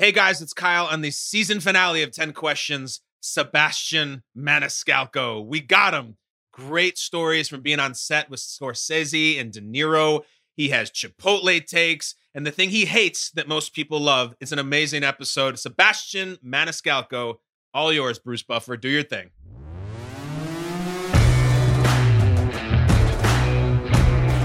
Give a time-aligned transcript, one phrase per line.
[0.00, 3.02] Hey guys, it's Kyle on the season finale of 10 Questions.
[3.20, 5.44] Sebastian Maniscalco.
[5.44, 6.16] We got him.
[6.54, 10.22] Great stories from being on set with Scorsese and De Niro.
[10.56, 12.14] He has Chipotle takes.
[12.34, 14.34] And the thing he hates that most people love.
[14.40, 15.58] It's an amazing episode.
[15.58, 17.34] Sebastian Maniscalco.
[17.74, 18.78] All yours, Bruce Buffer.
[18.78, 19.28] Do your thing.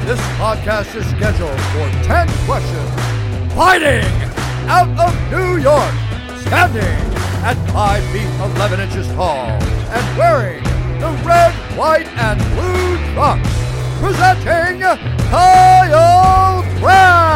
[0.03, 3.53] This podcast is scheduled for 10 questions.
[3.53, 4.24] Fighting!
[4.67, 5.93] Out of New York,
[6.41, 6.97] standing
[7.43, 8.27] at 5 feet
[8.57, 10.63] 11 inches tall and wearing
[10.99, 13.49] the red, white, and blue trunks,
[13.99, 14.81] presenting
[15.29, 17.35] Kyle Brandt.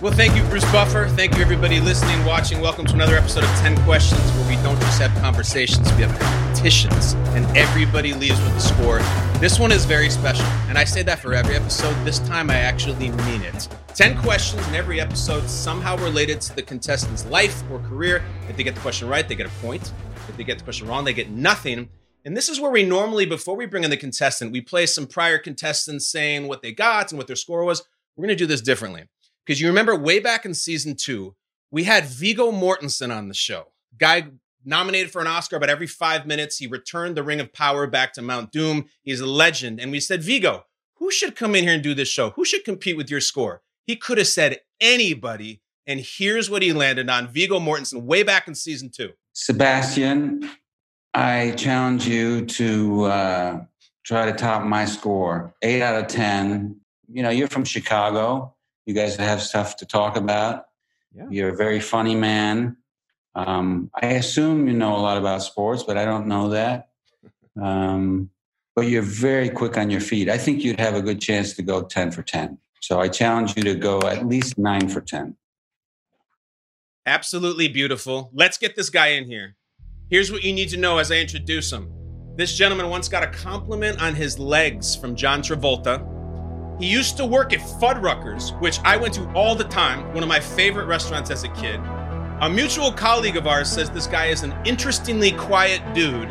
[0.00, 1.08] Well, thank you, Bruce Buffer.
[1.08, 2.60] Thank you, everybody listening, watching.
[2.60, 6.18] Welcome to another episode of 10 Questions, where we don't just have conversations, we have
[6.18, 9.00] competitions, and everybody leaves with a score.
[9.40, 11.94] This one is very special, and I say that for every episode.
[12.04, 13.68] This time, I actually mean it.
[13.96, 18.22] 10 questions in every episode, somehow related to the contestant's life or career.
[18.46, 19.90] If they get the question right, they get a point.
[20.28, 21.88] If they get the question wrong, they get nothing.
[22.26, 25.06] And this is where we normally, before we bring in the contestant, we play some
[25.06, 27.84] prior contestants saying what they got and what their score was.
[28.16, 29.04] We're going to do this differently.
[29.46, 31.34] Because you remember way back in season two,
[31.70, 33.68] we had Viggo Mortensen on the show.
[33.96, 34.26] Guy
[34.62, 38.12] nominated for an Oscar, but every five minutes, he returned the Ring of Power back
[38.12, 38.90] to Mount Doom.
[39.00, 39.80] He's a legend.
[39.80, 42.28] And we said, Viggo, who should come in here and do this show?
[42.32, 43.62] Who should compete with your score?
[43.86, 48.48] He could have said anybody, and here's what he landed on Viggo Mortensen way back
[48.48, 49.12] in season two.
[49.32, 50.50] Sebastian,
[51.14, 53.60] I challenge you to uh,
[54.04, 55.54] try to top my score.
[55.62, 56.80] Eight out of 10.
[57.12, 58.54] You know, you're from Chicago.
[58.86, 60.64] You guys have stuff to talk about.
[61.14, 61.26] Yeah.
[61.30, 62.76] You're a very funny man.
[63.34, 66.88] Um, I assume you know a lot about sports, but I don't know that.
[67.60, 68.30] Um,
[68.74, 70.28] but you're very quick on your feet.
[70.28, 72.58] I think you'd have a good chance to go 10 for 10.
[72.80, 75.36] So I challenge you to go at least nine for 10.
[77.06, 78.30] Absolutely beautiful.
[78.34, 79.56] Let's get this guy in here.
[80.10, 81.92] Here's what you need to know as I introduce him.
[82.36, 86.12] This gentleman once got a compliment on his legs from John Travolta.
[86.80, 90.28] He used to work at Fuddruckers, which I went to all the time, one of
[90.28, 91.80] my favorite restaurants as a kid.
[92.42, 96.28] A mutual colleague of ours says this guy is an interestingly quiet dude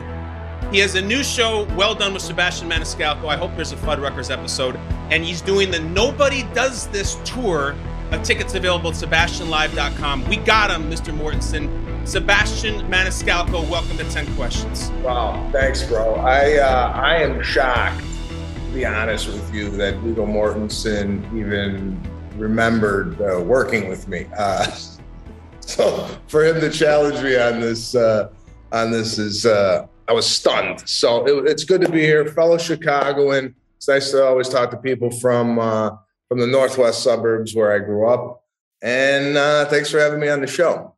[0.72, 3.26] he has a new show, Well Done with Sebastian Maniscalco.
[3.28, 4.78] I hope there's a Fuddruckers episode.
[5.10, 7.76] And he's doing the Nobody Does This tour.
[8.12, 10.28] A tickets available at sebastianlive.com.
[10.30, 11.16] We got him, Mr.
[11.16, 12.08] Mortensen.
[12.08, 14.92] Sebastian Maniscalco, welcome to 10 Questions.
[15.04, 16.16] Wow, thanks, bro.
[16.16, 18.04] I uh, I am shocked,
[18.68, 22.00] to be honest with you, that Viggo Mortensen even
[22.38, 24.28] remembered uh, working with me.
[24.38, 24.72] Uh,
[25.62, 28.30] so for him to challenge me on this uh,
[28.72, 30.88] on this is uh, I was stunned.
[30.88, 33.56] So it, it's good to be here, fellow Chicagoan.
[33.78, 35.92] It's nice to always talk to people from uh,
[36.30, 38.44] from the northwest suburbs where I grew up.
[38.82, 40.96] And uh, thanks for having me on the show.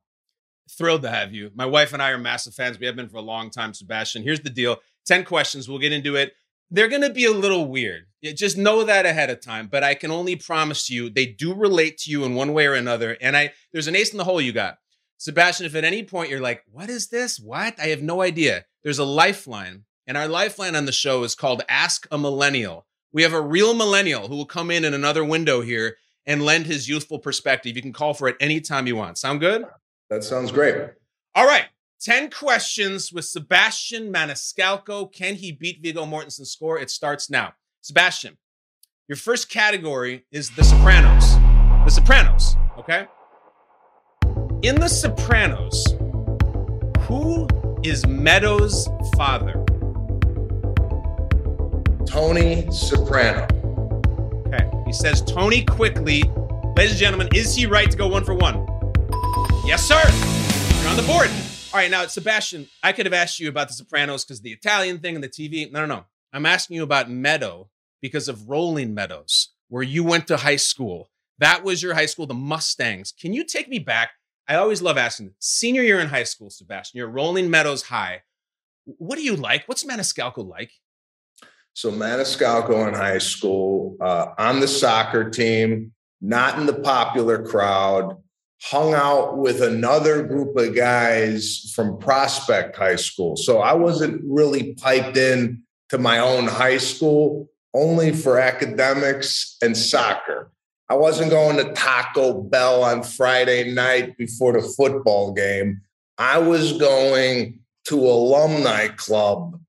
[0.69, 1.51] Thrilled to have you.
[1.55, 2.79] My wife and I are massive fans.
[2.79, 4.23] We have been for a long time, Sebastian.
[4.23, 5.69] Here's the deal 10 questions.
[5.69, 6.33] We'll get into it.
[6.69, 8.07] They're going to be a little weird.
[8.21, 9.67] Just know that ahead of time.
[9.67, 12.73] But I can only promise you they do relate to you in one way or
[12.73, 13.17] another.
[13.21, 14.79] And I there's an ace in the hole you got.
[15.17, 17.39] Sebastian, if at any point you're like, what is this?
[17.39, 17.79] What?
[17.79, 18.65] I have no idea.
[18.87, 19.83] There's a lifeline.
[20.07, 22.85] And our lifeline on the show is called Ask a Millennial.
[23.11, 26.67] We have a real millennial who will come in in another window here and lend
[26.67, 27.75] his youthful perspective.
[27.75, 29.17] You can call for it anytime you want.
[29.17, 29.65] Sound good?
[30.09, 30.75] That sounds great.
[31.35, 31.65] All right.
[31.99, 35.11] 10 questions with Sebastian Maniscalco.
[35.11, 36.79] Can he beat Viggo Mortensen's score?
[36.79, 37.55] It starts now.
[37.81, 38.37] Sebastian,
[39.09, 41.35] your first category is The Sopranos.
[41.83, 43.07] The Sopranos, okay?
[44.61, 45.87] In The Sopranos,
[47.01, 47.47] who
[47.89, 49.63] is Meadows' father?
[52.05, 53.47] Tony Soprano.
[54.47, 54.69] Okay.
[54.85, 56.23] He says Tony quickly.
[56.75, 58.67] Ladies and gentlemen, is he right to go one for one?
[59.65, 60.01] Yes, sir.
[60.81, 61.29] You're on the board.
[61.73, 64.99] All right, now, Sebastian, I could have asked you about The Sopranos because the Italian
[64.99, 65.71] thing and the TV.
[65.71, 66.05] No, no, no.
[66.33, 67.69] I'm asking you about Meadow
[68.01, 71.09] because of Rolling Meadows, where you went to high school.
[71.39, 73.13] That was your high school, the Mustangs.
[73.17, 74.11] Can you take me back
[74.47, 78.21] I always love asking senior year in high school, Sebastian, you're Rolling Meadows High.
[78.85, 79.65] What do you like?
[79.65, 80.71] What's Maniscalco like?
[81.73, 85.91] So Maniscalco in high school, uh, on the soccer team,
[86.21, 88.15] not in the popular crowd,
[88.63, 93.35] hung out with another group of guys from Prospect High School.
[93.35, 99.77] So I wasn't really piped in to my own high school, only for academics and
[99.77, 100.51] soccer.
[100.89, 105.81] I wasn't going to Taco Bell on Friday night before the football game.
[106.17, 109.59] I was going to alumni club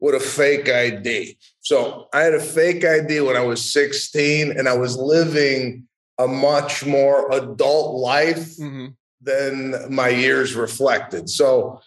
[0.00, 1.38] with a fake ID.
[1.60, 5.86] So I had a fake ID when I was 16 and I was living
[6.18, 8.88] a much more adult life mm-hmm.
[9.22, 11.28] than my years reflected.
[11.28, 11.80] So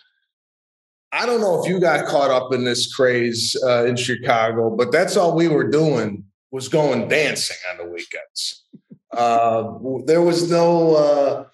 [1.12, 4.92] I don't know if you got caught up in this craze uh, in Chicago, but
[4.92, 8.66] that's all we were doing was going dancing on the weekends.
[9.12, 11.46] Uh, there was no uh,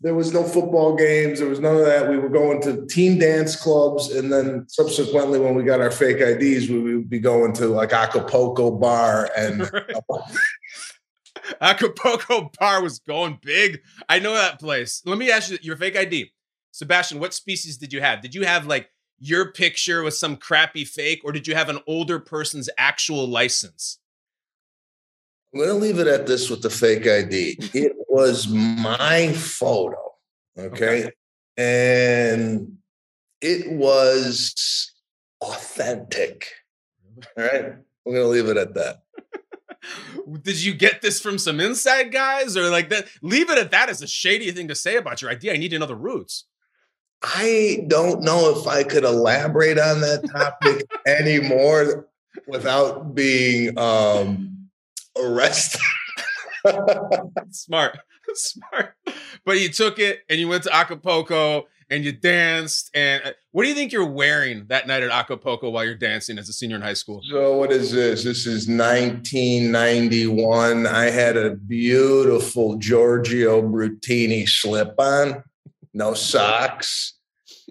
[0.00, 1.40] there was no football games.
[1.40, 2.08] There was none of that.
[2.08, 6.20] We were going to team dance clubs, and then subsequently, when we got our fake
[6.20, 9.70] IDs, we would be going to like Acapulco Bar and.
[11.62, 13.80] Acapulco Bar was going big.
[14.08, 15.02] I know that place.
[15.06, 16.30] Let me ask you your fake ID.
[16.72, 18.20] Sebastian, what species did you have?
[18.20, 21.80] Did you have like your picture with some crappy fake, or did you have an
[21.86, 23.98] older person's actual license?
[25.52, 27.58] I'm going to leave it at this with the fake ID.
[27.72, 30.12] It was my photo.
[30.58, 31.04] Okay.
[31.04, 31.10] okay.
[31.56, 32.76] And
[33.40, 34.92] it was
[35.40, 36.48] authentic.
[37.36, 37.64] All right.
[37.64, 39.02] I'm going to leave it at that.
[40.42, 43.06] Did you get this from some inside guys or like that?
[43.22, 45.54] Leave it at that as a shady thing to say about your idea.
[45.54, 46.44] I need to know the roots.
[47.22, 52.08] I don't know if I could elaborate on that topic anymore
[52.46, 54.57] without being um,
[55.20, 55.80] arrested.
[57.50, 57.98] Smart,
[58.34, 58.94] smart.
[59.44, 62.90] But you took it and you went to Acapulco and you danced.
[62.94, 66.38] And uh, what do you think you're wearing that night at Acapulco while you're dancing
[66.38, 67.20] as a senior in high school?
[67.30, 68.24] So, what is this?
[68.24, 70.86] This is 1991.
[70.86, 75.42] I had a beautiful Giorgio Brutini slip on,
[75.94, 77.14] no socks,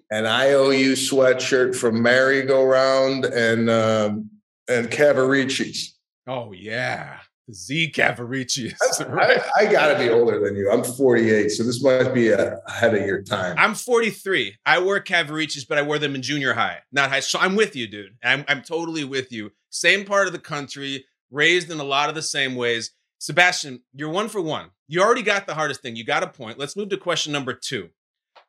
[0.10, 4.30] an IOU sweatshirt from Merry Go Round and um,
[4.68, 5.96] and Cavaricci's.
[6.28, 7.20] Oh yeah.
[7.52, 8.74] Z Cavaricci.
[9.08, 9.40] Right?
[9.56, 10.72] I, I got to be older than you.
[10.72, 13.56] I'm 48, so this might be uh, ahead of your time.
[13.58, 14.56] I'm 43.
[14.66, 17.20] I wore Cavaricci's, but I wore them in junior high, not high.
[17.20, 18.18] So I'm with you, dude.
[18.24, 19.52] I'm, I'm totally with you.
[19.70, 22.92] Same part of the country, raised in a lot of the same ways.
[23.20, 24.70] Sebastian, you're one for one.
[24.88, 25.96] You already got the hardest thing.
[25.96, 26.60] You got a point.
[26.60, 27.90] Let's move to question number two.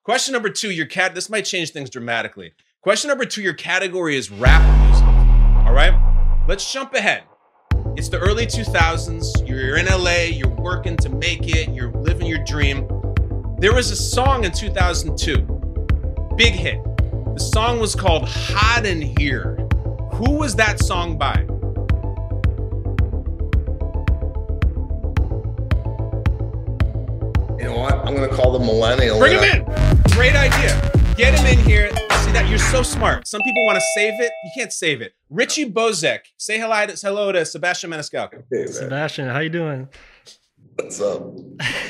[0.04, 1.14] Question number two, your cat.
[1.14, 2.52] This might change things dramatically.
[2.82, 5.06] Question number two, your category is rap music.
[5.66, 5.94] All right.
[6.48, 7.24] Let's jump ahead.
[7.98, 9.48] It's the early 2000s.
[9.48, 12.86] You're in LA, you're working to make it, you're living your dream.
[13.58, 16.80] There was a song in 2002, big hit.
[17.34, 19.56] The song was called Hot in Here.
[20.12, 21.40] Who was that song by?
[27.58, 27.94] You know what?
[28.06, 29.18] I'm going to call the millennial.
[29.18, 29.64] Bring him in.
[30.12, 30.97] Great idea.
[31.18, 31.90] Get him in here
[32.28, 33.26] see that you're so smart.
[33.26, 34.30] Some people want to save it.
[34.44, 35.14] You can't save it.
[35.30, 38.44] Richie Bozek, say hello to, hello to Sebastian Maniscalco.
[38.50, 39.88] Hey, Sebastian, how you doing?
[40.76, 41.22] What's up?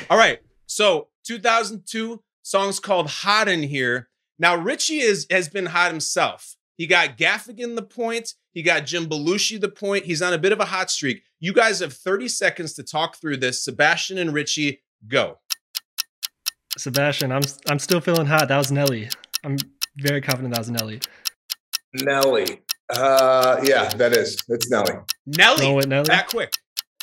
[0.09, 0.39] All right.
[0.65, 6.55] So 2002 songs called "Hot in Here." Now Richie is has been hot himself.
[6.75, 8.33] He got Gaffigan the point.
[8.51, 10.05] He got Jim Belushi the point.
[10.05, 11.23] He's on a bit of a hot streak.
[11.39, 13.63] You guys have 30 seconds to talk through this.
[13.63, 15.37] Sebastian and Richie, go.
[16.79, 18.47] Sebastian, I'm I'm still feeling hot.
[18.47, 19.09] That was Nelly.
[19.43, 19.57] I'm
[19.97, 21.01] very confident that was Nelly.
[21.93, 22.61] Nelly.
[22.89, 24.37] Uh, yeah, that is.
[24.47, 24.93] It's Nelly.
[25.25, 25.65] Nelly.
[25.65, 26.05] Oh, Nelly.
[26.05, 26.53] That quick.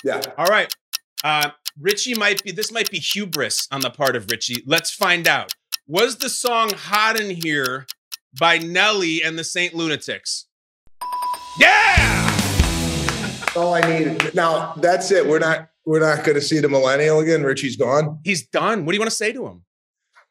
[0.03, 0.23] Yeah.
[0.39, 0.75] All right.
[1.23, 2.53] Uh, Richie might be.
[2.53, 4.63] This might be hubris on the part of Richie.
[4.67, 5.53] Let's find out.
[5.87, 7.87] Was the song "Hot in Here"
[8.39, 10.47] by Nelly and the Saint Lunatics?
[11.61, 12.31] Yeah.
[13.39, 14.35] That's all I need.
[14.35, 15.27] Now that's it.
[15.27, 15.69] We're not.
[15.85, 17.45] We're not going to see the millennial again.
[17.45, 18.19] Richie's gone.
[18.25, 18.85] He's done.
[18.85, 19.63] What do you want to say to him?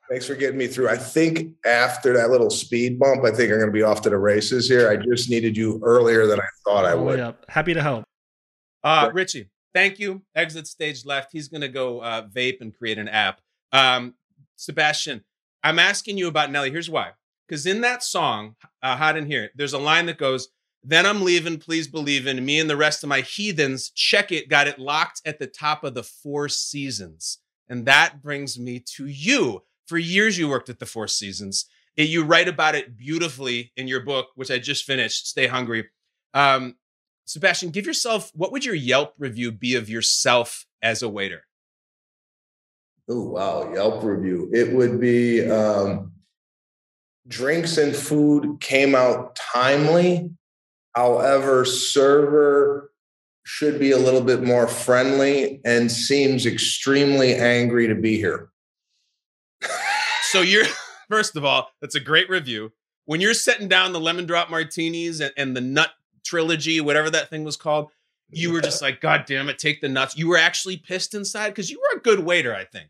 [0.09, 0.89] Thanks for getting me through.
[0.89, 4.09] I think after that little speed bump, I think I'm going to be off to
[4.09, 4.89] the races here.
[4.89, 7.19] I just needed you earlier than I thought I oh, would.
[7.19, 7.31] Yeah.
[7.49, 8.05] Happy to help.
[8.83, 10.21] Uh, Richie, thank you.
[10.35, 11.31] Exit stage left.
[11.31, 13.41] He's going to go uh, vape and create an app.
[13.71, 14.13] Um,
[14.57, 15.23] Sebastian,
[15.63, 16.69] I'm asking you about Nelly.
[16.69, 17.11] Here's why.
[17.47, 20.49] Because in that song, uh, Hot in Here, there's a line that goes,
[20.83, 23.89] Then I'm leaving, please believe in me and the rest of my heathens.
[23.89, 27.39] Check it, got it locked at the top of the four seasons.
[27.67, 29.63] And that brings me to you.
[29.87, 31.65] For years, you worked at the Four Seasons.
[31.95, 35.85] You write about it beautifully in your book, which I just finished, Stay Hungry.
[36.33, 36.75] Um,
[37.25, 41.45] Sebastian, give yourself what would your Yelp review be of yourself as a waiter?
[43.07, 43.73] Oh, wow.
[43.73, 44.49] Yelp review.
[44.53, 46.11] It would be um,
[47.27, 50.31] drinks and food came out timely.
[50.95, 52.91] However, server
[53.43, 58.49] should be a little bit more friendly and seems extremely angry to be here.
[60.31, 60.65] So you're
[61.09, 62.71] first of all, that's a great review.
[63.05, 65.91] When you're setting down the lemon drop martinis and, and the nut
[66.23, 67.89] trilogy, whatever that thing was called,
[68.29, 70.17] you were just like, God damn it, take the nuts.
[70.17, 72.89] You were actually pissed inside because you were a good waiter, I think.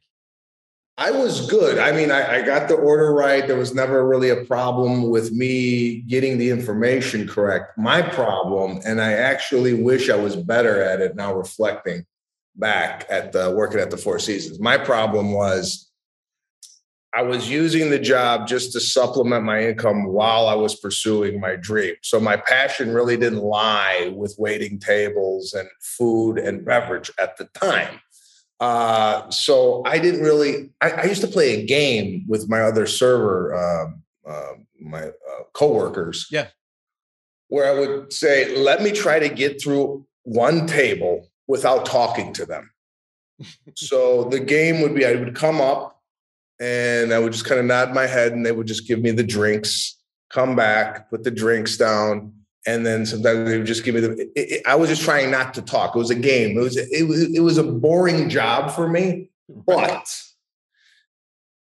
[0.97, 1.77] I was good.
[1.77, 3.45] I mean, I, I, got the order right.
[3.45, 7.77] There was never really a problem with me getting the information correct.
[7.77, 12.05] My problem, and I actually wish I was better at it now reflecting,
[12.55, 14.61] back at the working at the Four Seasons.
[14.61, 15.91] My problem was
[17.15, 21.55] I was using the job just to supplement my income while I was pursuing my
[21.55, 21.95] dream.
[22.01, 27.45] So my passion really didn't lie with waiting tables and food and beverage at the
[27.45, 28.01] time.
[28.59, 30.71] Uh, so I didn't really.
[30.81, 35.43] I, I, used to play a game with my other server, uh, uh, my uh,
[35.53, 36.27] coworkers.
[36.31, 36.47] Yeah,
[37.47, 42.45] where I would say, "Let me try to get through one table without talking to
[42.45, 42.71] them."
[43.75, 45.94] so the game would be: I would come up
[46.59, 49.11] and I would just kind of nod my head, and they would just give me
[49.11, 49.97] the drinks.
[50.29, 52.33] Come back, put the drinks down,
[52.65, 54.11] and then sometimes they would just give me the.
[54.13, 55.95] It, it, I was just trying not to talk.
[55.95, 56.57] It was a game.
[56.57, 60.13] It was it was it was a boring job for me, but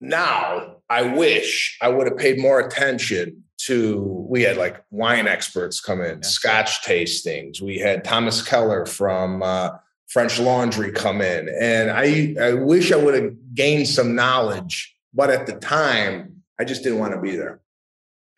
[0.01, 4.27] now I wish I would have paid more attention to.
[4.29, 7.61] We had like wine experts come in, Scotch tastings.
[7.61, 9.71] We had Thomas Keller from uh,
[10.09, 15.31] French Laundry come in, and I I wish I would have gained some knowledge, but
[15.31, 17.61] at the time I just didn't want to be there.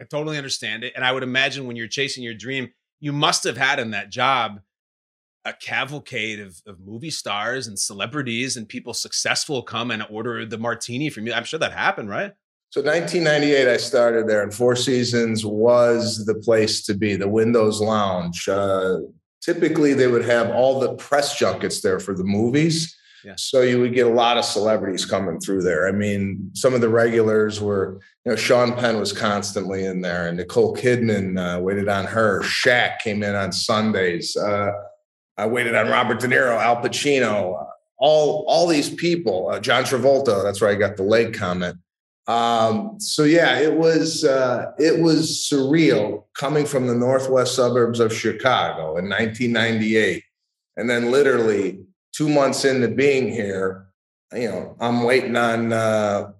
[0.00, 0.92] I totally understand it.
[0.94, 2.68] And I would imagine when you're chasing your dream,
[3.00, 4.60] you must have had in that job
[5.44, 10.58] a cavalcade of, of movie stars and celebrities and people successful come and order the
[10.58, 11.32] martini from you.
[11.32, 12.32] I'm sure that happened, right?
[12.70, 17.80] So 1998, I started there, and Four Seasons was the place to be, the Windows
[17.80, 18.48] Lounge.
[18.48, 18.98] Uh,
[19.46, 22.96] typically, they would have all the press junkets there for the movies.
[23.24, 23.34] Yeah.
[23.36, 25.88] So you would get a lot of celebrities coming through there.
[25.88, 30.28] I mean, some of the regulars were, you know, Sean Penn was constantly in there,
[30.28, 32.42] and Nicole Kidman uh, waited on her.
[32.42, 34.36] Shaq came in on Sundays.
[34.36, 34.70] Uh,
[35.36, 37.66] I waited on Robert De Niro, Al Pacino,
[37.98, 39.48] all all these people.
[39.48, 40.42] Uh, John Travolta.
[40.42, 41.78] That's where I got the leg comment.
[42.26, 48.12] Um, so yeah, it was uh, it was surreal coming from the northwest suburbs of
[48.12, 50.24] Chicago in 1998,
[50.76, 53.86] and then literally two months into being here,
[54.32, 56.32] you know, I'm waiting on uh,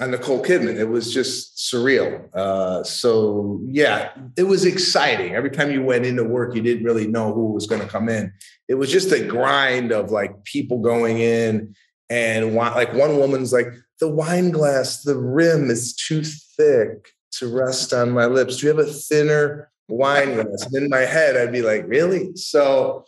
[0.00, 0.78] on Nicole Kidman.
[0.78, 2.28] It was just surreal.
[2.34, 5.34] Uh, so yeah, it was exciting.
[5.34, 8.08] Every time you went into work, you didn't really know who was going to come
[8.08, 8.32] in.
[8.68, 11.74] It was just a grind of like people going in
[12.08, 13.68] and want, like one woman's like
[14.00, 18.56] the wine glass, the rim is too thick to rest on my lips.
[18.56, 20.66] Do you have a thinner wine glass?
[20.66, 22.34] And in my head, I'd be like, really?
[22.36, 23.04] So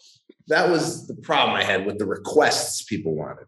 [0.49, 3.47] that was the problem I had with the requests people wanted.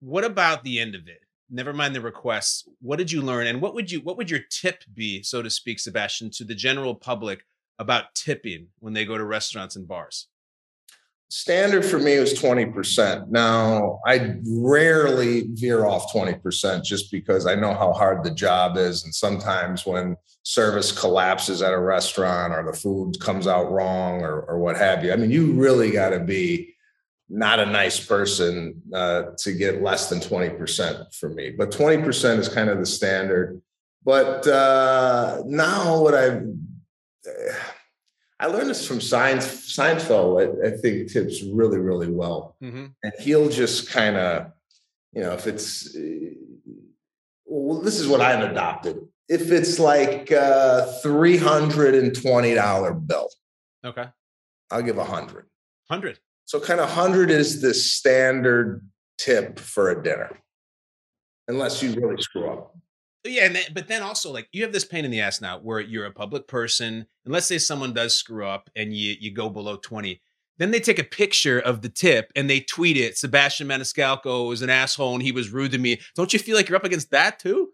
[0.00, 1.20] What about the end of it?
[1.48, 2.68] Never mind the requests.
[2.80, 5.50] What did you learn, and what would you what would your tip be, so to
[5.50, 7.44] speak, Sebastian, to the general public
[7.78, 10.28] about tipping when they go to restaurants and bars?
[11.28, 13.28] Standard for me was 20%.
[13.28, 19.02] Now, I rarely veer off 20% just because I know how hard the job is.
[19.02, 24.42] And sometimes when service collapses at a restaurant or the food comes out wrong or,
[24.42, 26.76] or what have you, I mean, you really got to be
[27.28, 31.50] not a nice person uh, to get less than 20% for me.
[31.50, 33.60] But 20% is kind of the standard.
[34.04, 36.46] But uh, now what I've
[38.38, 39.64] I learned this from Seinfeld.
[39.76, 42.86] Seinfeld, I, I think tips really, really well, mm-hmm.
[43.02, 44.52] and he'll just kind of,
[45.12, 45.96] you know, if it's,
[47.46, 48.98] well, this is what I've adopted.
[49.28, 53.28] If it's like a three hundred and twenty dollar bill,
[53.84, 54.08] okay,
[54.70, 55.46] I'll give a hundred.
[55.88, 56.18] Hundred.
[56.44, 58.86] So, kind of hundred is the standard
[59.18, 60.38] tip for a dinner,
[61.48, 62.76] unless you really screw up
[63.30, 65.58] yeah, and then, but then also like you have this pain in the ass now
[65.58, 69.32] where you're a public person, and let's say someone does screw up and you you
[69.32, 70.20] go below 20.
[70.58, 73.18] Then they take a picture of the tip and they tweet it.
[73.18, 76.00] Sebastian Maniscalco was an asshole and he was rude to me.
[76.14, 77.70] Don't you feel like you're up against that too?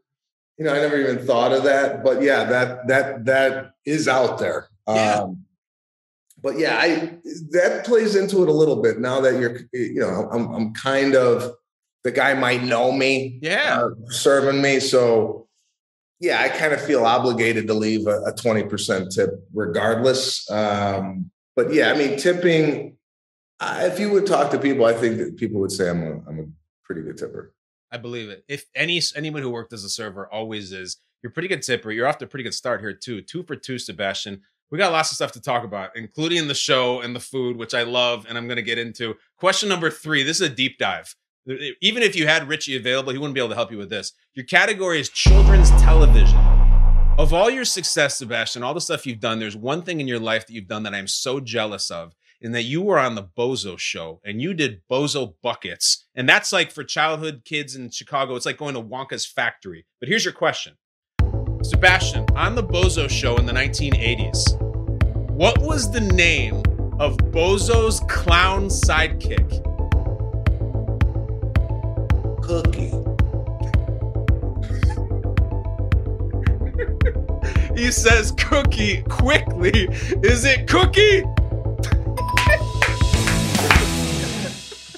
[0.58, 4.38] You know, I never even thought of that, but yeah, that that that is out
[4.38, 4.68] there.
[4.88, 5.20] Yeah.
[5.20, 5.44] Um,
[6.42, 7.18] but yeah, I
[7.52, 11.14] that plays into it a little bit now that you're, you know, I'm I'm kind
[11.14, 11.54] of
[12.04, 14.80] the guy might know me, yeah, uh, serving me.
[14.80, 15.46] So,
[16.20, 20.50] yeah, I kind of feel obligated to leave a, a 20% tip regardless.
[20.50, 22.96] Um, but yeah, I mean, tipping,
[23.60, 26.12] uh, if you would talk to people, I think that people would say I'm a,
[26.28, 26.44] I'm a
[26.84, 27.54] pretty good tipper.
[27.90, 28.44] I believe it.
[28.48, 31.92] If any anyone who worked as a server always is, you're a pretty good tipper.
[31.92, 33.20] You're off to a pretty good start here too.
[33.20, 34.40] Two for two, Sebastian.
[34.70, 37.74] We got lots of stuff to talk about, including the show and the food, which
[37.74, 39.14] I love, and I'm going to get into.
[39.36, 40.22] Question number three.
[40.22, 41.14] This is a deep dive.
[41.46, 44.12] Even if you had Richie available, he wouldn't be able to help you with this.
[44.34, 46.38] Your category is children's television.
[47.18, 50.20] Of all your success, Sebastian, all the stuff you've done, there's one thing in your
[50.20, 53.24] life that you've done that I'm so jealous of, in that you were on the
[53.24, 56.06] Bozo show and you did Bozo buckets.
[56.14, 59.84] And that's like for childhood kids in Chicago, it's like going to Wonka's factory.
[60.00, 60.74] But here's your question
[61.62, 64.60] Sebastian, on the Bozo show in the 1980s,
[65.30, 66.62] what was the name
[67.00, 69.71] of Bozo's clown sidekick?
[72.42, 72.92] Cookie.
[77.76, 79.88] He says cookie quickly.
[80.22, 81.22] Is it cookie?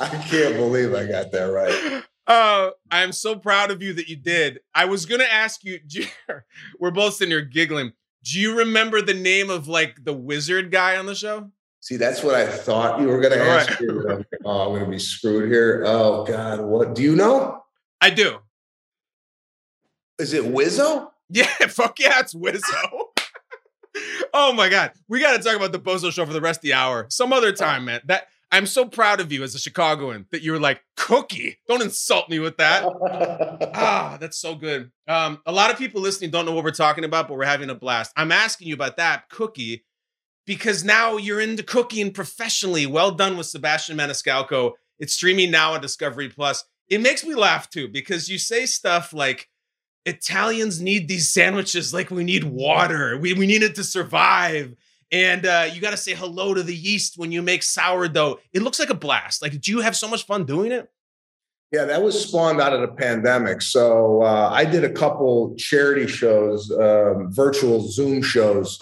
[0.01, 2.03] I can't believe I got that right.
[2.27, 4.59] Uh, I'm so proud of you that you did.
[4.75, 5.79] I was gonna ask you.
[5.89, 6.07] you-
[6.81, 7.93] We're both sitting here giggling.
[8.25, 11.51] Do you remember the name of like the wizard guy on the show?
[11.85, 13.79] See, that's what I thought you were going to ask.
[13.79, 14.17] right.
[14.17, 15.83] I'm Oh, I'm going to be screwed here.
[15.87, 17.63] Oh God, what do you know?
[18.01, 18.39] I do.
[20.19, 21.11] Is it Wizzo?
[21.29, 22.63] Yeah, fuck yeah, it's Wizzo.
[24.33, 26.63] oh my god, we got to talk about the Bozo show for the rest of
[26.63, 27.05] the hour.
[27.11, 28.01] Some other time, man.
[28.07, 31.59] That I'm so proud of you as a Chicagoan that you were like cookie.
[31.69, 32.85] Don't insult me with that.
[33.77, 34.91] Ah, that's so good.
[35.09, 37.69] Um, a lot of people listening don't know what we're talking about, but we're having
[37.69, 38.13] a blast.
[38.17, 39.85] I'm asking you about that cookie
[40.47, 42.87] because now you're into cooking professionally.
[42.87, 44.73] Well done with Sebastian Maniscalco.
[44.99, 46.65] It's streaming now on Discovery Plus.
[46.89, 49.49] It makes me laugh too because you say stuff like
[50.07, 53.17] Italians need these sandwiches like we need water.
[53.17, 54.75] We, we need it to survive.
[55.11, 58.41] And uh, you got to say hello to the yeast when you make sourdough.
[58.53, 59.43] It looks like a blast.
[59.43, 60.91] Like, do you have so much fun doing it?
[61.73, 63.63] Yeah, that was spawned out of the pandemic.
[63.63, 68.79] So uh, I did a couple charity shows, um, virtual Zoom shows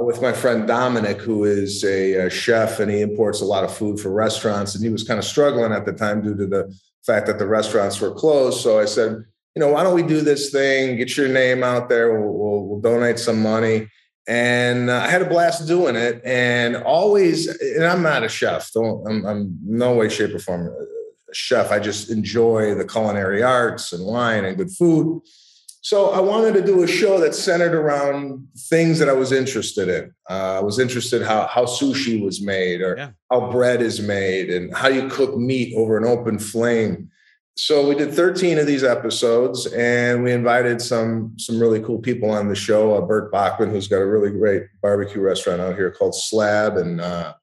[0.00, 3.74] with my friend Dominic, who is a, uh chef and he imports a lot of
[3.74, 4.74] food for restaurants.
[4.74, 7.46] And he was kind of struggling at the time due to the fact that the
[7.46, 8.60] restaurants were closed.
[8.60, 9.24] So I said,
[9.54, 10.96] you know, why don't we do this thing?
[10.96, 12.20] Get your name out there.
[12.20, 13.88] We'll, we'll, we'll donate some money.
[14.26, 16.22] And uh, I had a blast doing it.
[16.24, 18.72] And always, and I'm not a chef.
[18.72, 19.06] Don't.
[19.06, 21.70] I'm, I'm no way, shape, or form a chef.
[21.70, 25.22] I just enjoy the culinary arts and wine and good food.
[25.84, 29.86] So I wanted to do a show that centered around things that I was interested
[29.90, 30.14] in.
[30.30, 33.10] Uh, I was interested how how sushi was made, or Yeah.
[33.30, 37.10] how bread is made, and how you cook meat over an open flame.
[37.56, 42.30] So we did 13 of these episodes, and we invited some some really cool people
[42.30, 42.94] on the show.
[42.94, 47.02] Uh, Burt Bachman, who's got a really great barbecue restaurant out here called Slab, and
[47.02, 47.34] uh,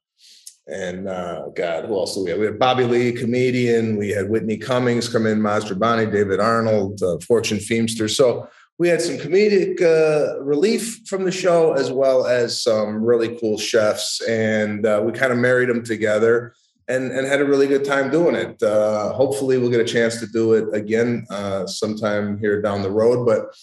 [0.71, 2.39] and uh, God, who else do we have?
[2.39, 3.97] We had Bobby Lee, comedian.
[3.97, 8.09] We had Whitney Cummings come in, Mastrabani, David Arnold, uh, Fortune Feimster.
[8.09, 8.47] So
[8.79, 13.57] we had some comedic uh, relief from the show, as well as some really cool
[13.57, 16.53] chefs, and uh, we kind of married them together.
[16.87, 18.61] And, and had a really good time doing it.
[18.61, 22.91] Uh, hopefully, we'll get a chance to do it again uh, sometime here down the
[22.91, 23.25] road.
[23.25, 23.55] But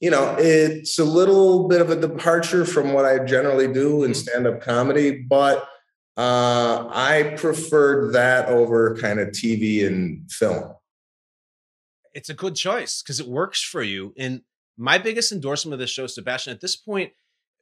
[0.00, 4.10] you know, it's a little bit of a departure from what I generally do in
[4.10, 4.16] Mhm.
[4.16, 5.64] stand-up comedy, but
[6.16, 10.74] uh, I preferred that over kind of TV and film.
[12.14, 14.12] it's a good choice because it works for you.
[14.18, 14.42] And
[14.76, 17.12] my biggest endorsement of this show, Sebastian, at this point,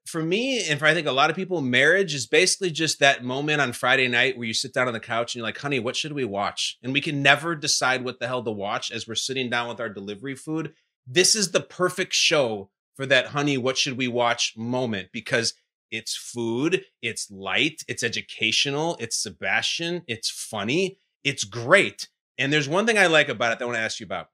[0.07, 3.23] for me, and for I think a lot of people, marriage is basically just that
[3.23, 5.79] moment on Friday night where you sit down on the couch and you're like, honey,
[5.79, 6.79] what should we watch?
[6.83, 9.81] And we can never decide what the hell to watch as we're sitting down with
[9.81, 10.73] our delivery food.
[11.07, 15.55] This is the perfect show for that, honey, what should we watch moment because
[15.90, 22.09] it's food, it's light, it's educational, it's Sebastian, it's funny, it's great.
[22.38, 24.29] And there's one thing I like about it that I want to ask you about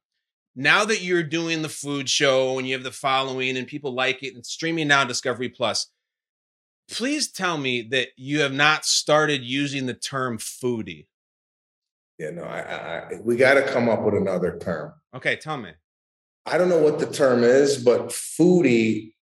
[0.55, 4.23] now that you're doing the food show and you have the following and people like
[4.23, 5.90] it and streaming now on Discovery Plus,
[6.90, 11.07] please tell me that you have not started using the term foodie.
[12.19, 14.95] You know, I, I, I- we got to come up with another term.
[15.14, 15.73] Okay, tell me.
[16.47, 19.12] I don't know what the term is, but foodie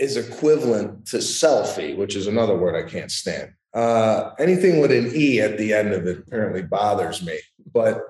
[0.00, 3.52] is equivalent to selfie, which is another word I can't stand.
[3.74, 7.38] Uh, anything with an e at the end of it apparently bothers me.
[7.72, 8.02] But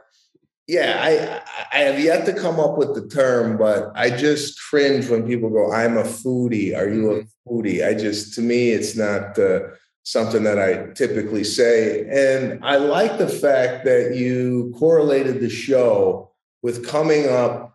[0.66, 5.08] yeah, I I have yet to come up with the term, but I just cringe
[5.08, 7.86] when people go, "I'm a foodie." Are you a foodie?
[7.86, 9.60] I just to me, it's not uh,
[10.04, 16.32] something that I typically say, and I like the fact that you correlated the show
[16.62, 17.71] with coming up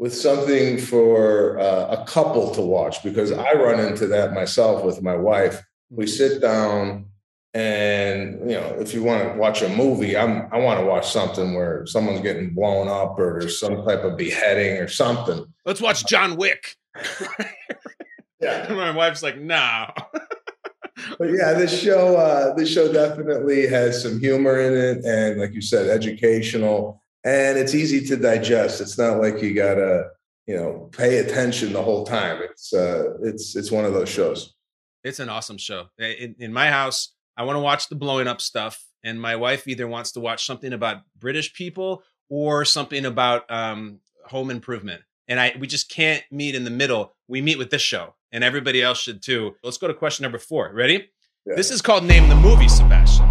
[0.00, 5.02] with something for uh, a couple to watch because I run into that myself with
[5.02, 5.62] my wife.
[5.90, 7.04] We sit down
[7.52, 11.10] and you know if you want to watch a movie i'm i want to watch
[11.10, 15.80] something where someone's getting blown up or there's some type of beheading or something Let's
[15.80, 16.76] watch John Wick.
[18.40, 19.88] yeah My wife's like, no.
[21.18, 25.52] but yeah this show uh this show definitely has some humor in it and like
[25.52, 30.08] you said educational and it's easy to digest it's not like you gotta
[30.46, 34.54] you know pay attention the whole time it's uh it's it's one of those shows
[35.02, 35.88] It's an awesome show.
[35.98, 39.66] In, in my house, I want to watch the blowing up stuff, and my wife
[39.66, 45.00] either wants to watch something about British people or something about um, home improvement.
[45.26, 47.14] And I we just can't meet in the middle.
[47.28, 49.54] We meet with this show, and everybody else should too.
[49.64, 50.70] Let's go to question number four.
[50.74, 51.08] Ready?
[51.46, 51.56] Yeah.
[51.56, 53.24] This is called Name the Movie, Sebastian.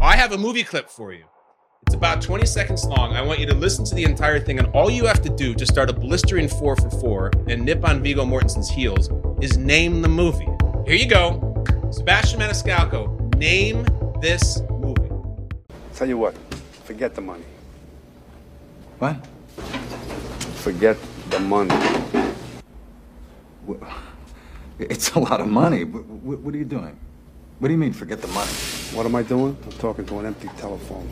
[0.00, 1.24] I have a movie clip for you.
[1.86, 3.14] It's about 20 seconds long.
[3.14, 5.54] I want you to listen to the entire thing, and all you have to do
[5.54, 9.10] to start a blistering four for four and nip on Viggo Mortensen's heels
[9.42, 10.48] is name the movie.
[10.86, 11.64] Here you go.
[11.90, 13.86] Sebastian Maniscalco, name
[14.20, 15.10] this movie.
[15.94, 16.34] Tell you what,
[16.84, 17.44] forget the money.
[18.98, 19.24] What?
[20.56, 20.96] Forget
[21.30, 21.74] the money.
[24.78, 25.84] It's a lot of money.
[25.84, 26.98] What, what, what, are you doing?
[27.58, 28.50] What do you mean, forget the money?
[28.92, 29.56] What am I doing?
[29.64, 31.08] I'm talking to an empty telephone.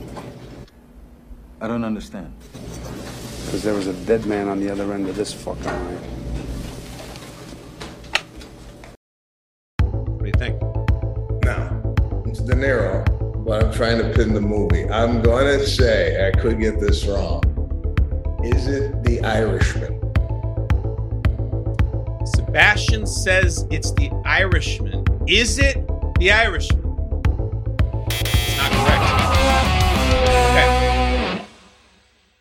[1.62, 2.34] I don't understand.
[3.44, 5.96] Because there was a dead man on the other end of this fucking line.
[9.78, 10.60] What do you think?
[11.44, 11.94] Now,
[12.26, 13.04] it's De Niro,
[13.44, 14.90] but I'm trying to pin the movie.
[14.90, 17.44] I'm going to say, I could get this wrong.
[18.42, 20.00] Is it The Irishman?
[22.26, 25.04] Sebastian says it's The Irishman.
[25.28, 25.76] Is it
[26.18, 26.81] The Irishman?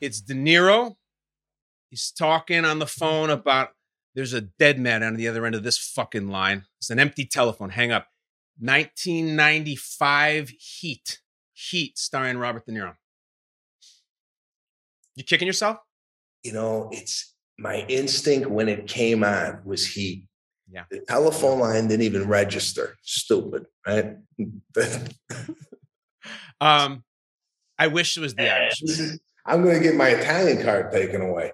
[0.02, 0.96] It's De Niro.
[1.90, 3.70] He's talking on the phone about
[4.16, 6.66] there's a dead man on the other end of this fucking line.
[6.80, 7.70] It's an empty telephone.
[7.70, 8.08] Hang up.
[8.60, 11.20] 1995 Heat.
[11.54, 12.96] Heat starring Robert De Niro.
[15.16, 15.78] You kicking yourself?
[16.44, 20.26] You know, it's my instinct when it came on was heat.
[20.72, 20.86] Yeah.
[20.90, 22.96] The telephone line didn't even register.
[23.04, 24.16] Stupid, right?
[26.62, 27.04] um,
[27.78, 28.82] I wish it was the Irish.
[29.46, 31.52] I'm going to get my Italian card taken away.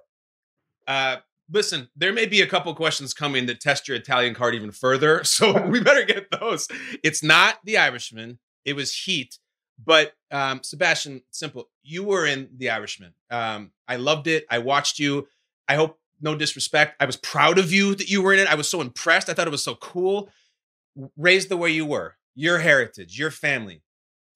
[0.88, 1.18] Uh,
[1.52, 5.24] listen, there may be a couple questions coming that test your Italian card even further,
[5.24, 6.68] so we better get those.
[7.04, 9.38] It's not the Irishman; it was Heat.
[9.84, 11.70] But um, Sebastian, simple.
[11.84, 13.14] You were in The Irishman.
[13.30, 14.46] Um, I loved it.
[14.50, 15.28] I watched you.
[15.68, 16.96] I hope no disrespect.
[17.00, 18.48] I was proud of you that you were in it.
[18.48, 19.30] I was so impressed.
[19.30, 20.30] I thought it was so cool.
[21.16, 23.84] Raised the way you were, your heritage, your family.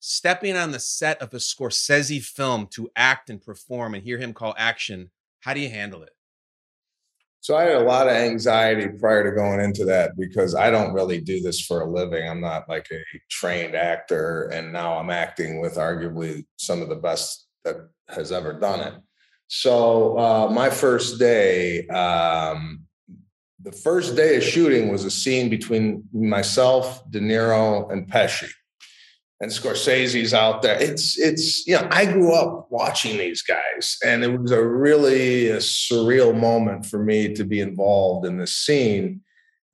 [0.04, 4.34] Stepping on the set of a Scorsese film to act and perform and hear him
[4.34, 5.12] call action.
[5.38, 6.10] How do you handle it?
[7.38, 10.92] So I had a lot of anxiety prior to going into that because I don't
[10.92, 12.28] really do this for a living.
[12.28, 12.98] I'm not like a
[13.30, 17.76] trained actor, and now I'm acting with arguably some of the best that
[18.08, 18.94] has ever done it.
[19.46, 22.86] So uh, my first day, um,
[23.62, 28.50] the first day of shooting was a scene between myself, De Niro, and Pesci
[29.42, 30.80] and Scorsese's out there.
[30.80, 35.48] It's it's you know I grew up watching these guys, and it was a really
[35.48, 39.20] a surreal moment for me to be involved in this scene.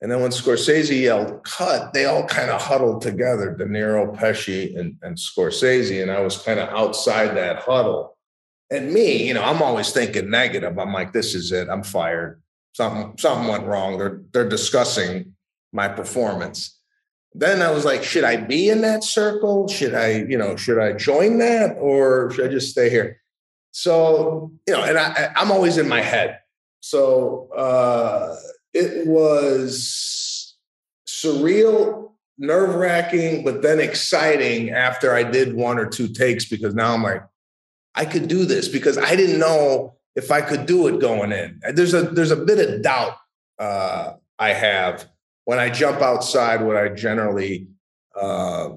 [0.01, 4.75] And then when Scorsese yelled "cut," they all kind of huddled together: De Niro, Pesci,
[4.77, 6.01] and, and Scorsese.
[6.01, 8.17] And I was kind of outside that huddle.
[8.71, 10.79] And me, you know, I'm always thinking negative.
[10.79, 11.69] I'm like, "This is it.
[11.69, 12.41] I'm fired.
[12.73, 15.35] Something something went wrong." They're they're discussing
[15.71, 16.78] my performance
[17.33, 19.67] then I was like, should I be in that circle?
[19.67, 23.21] Should I, you know, should I join that or should I just stay here?
[23.71, 26.39] So, you know, and I, I'm always in my head.
[26.81, 28.35] So uh,
[28.73, 30.55] it was
[31.07, 36.93] surreal, nerve wracking, but then exciting after I did one or two takes because now
[36.93, 37.23] I'm like,
[37.95, 41.59] I could do this because I didn't know if I could do it going in.
[41.73, 43.15] There's a there's a bit of doubt
[43.57, 45.09] uh, I have
[45.49, 47.69] when I jump outside what I generally
[48.15, 48.69] uh,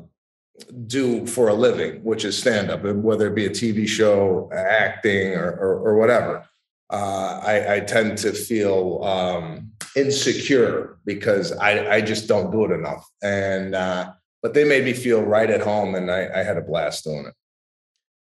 [0.86, 4.48] do for a living, which is stand up, and whether it be a TV show,
[4.54, 6.46] acting, or, or, or whatever.
[6.88, 12.70] Uh, I, I, tend to feel um, insecure because I, I, just don't do it
[12.70, 13.06] enough.
[13.22, 16.62] And uh, but they made me feel right at home, and I, I had a
[16.62, 17.34] blast doing it.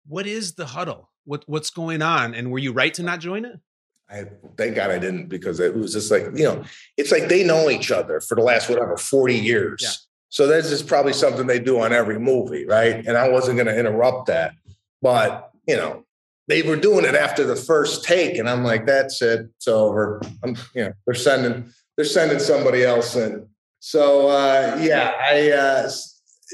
[0.07, 1.11] What is the huddle?
[1.25, 2.33] What what's going on?
[2.33, 3.59] And were you right to not join it?
[4.09, 4.25] I
[4.57, 6.63] thank God I didn't because it was just like, you know,
[6.95, 9.81] it's like they know each other for the last whatever 40 years.
[9.83, 9.89] Yeah.
[10.29, 13.05] So that's just probably something they do on every movie, right?
[13.05, 14.53] And I wasn't going to interrupt that.
[15.01, 16.05] But, you know,
[16.47, 19.49] they were doing it after the first take and I'm like, that's it.
[19.57, 20.21] It's over.
[20.43, 23.47] I'm, you know, they're sending they're sending somebody else in.
[23.79, 25.83] So uh yeah, I uh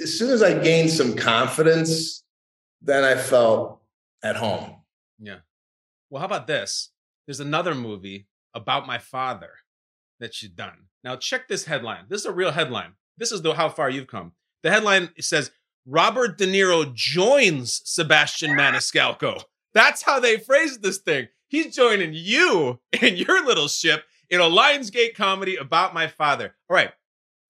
[0.01, 2.23] as soon as I gained some confidence,
[2.81, 3.81] then I felt
[4.23, 4.77] at home.
[5.19, 5.37] Yeah.
[6.09, 6.89] Well, how about this?
[7.25, 9.51] There's another movie about my father
[10.19, 10.87] that you've done.
[11.03, 12.05] Now check this headline.
[12.09, 12.93] This is a real headline.
[13.17, 14.33] This is the how far you've come.
[14.63, 15.51] The headline says
[15.85, 19.43] Robert De Niro joins Sebastian Maniscalco.
[19.73, 21.27] That's how they phrased this thing.
[21.47, 26.55] He's joining you in your little ship in a Lionsgate comedy about my father.
[26.69, 26.91] All right,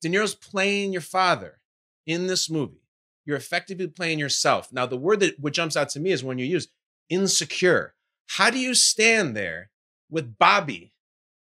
[0.01, 1.59] De Niro's playing your father
[2.05, 2.81] in this movie.
[3.25, 4.73] You're effectively playing yourself.
[4.73, 6.67] Now, the word that what jumps out to me is when you use
[7.09, 7.93] insecure.
[8.27, 9.69] How do you stand there
[10.09, 10.93] with Bobby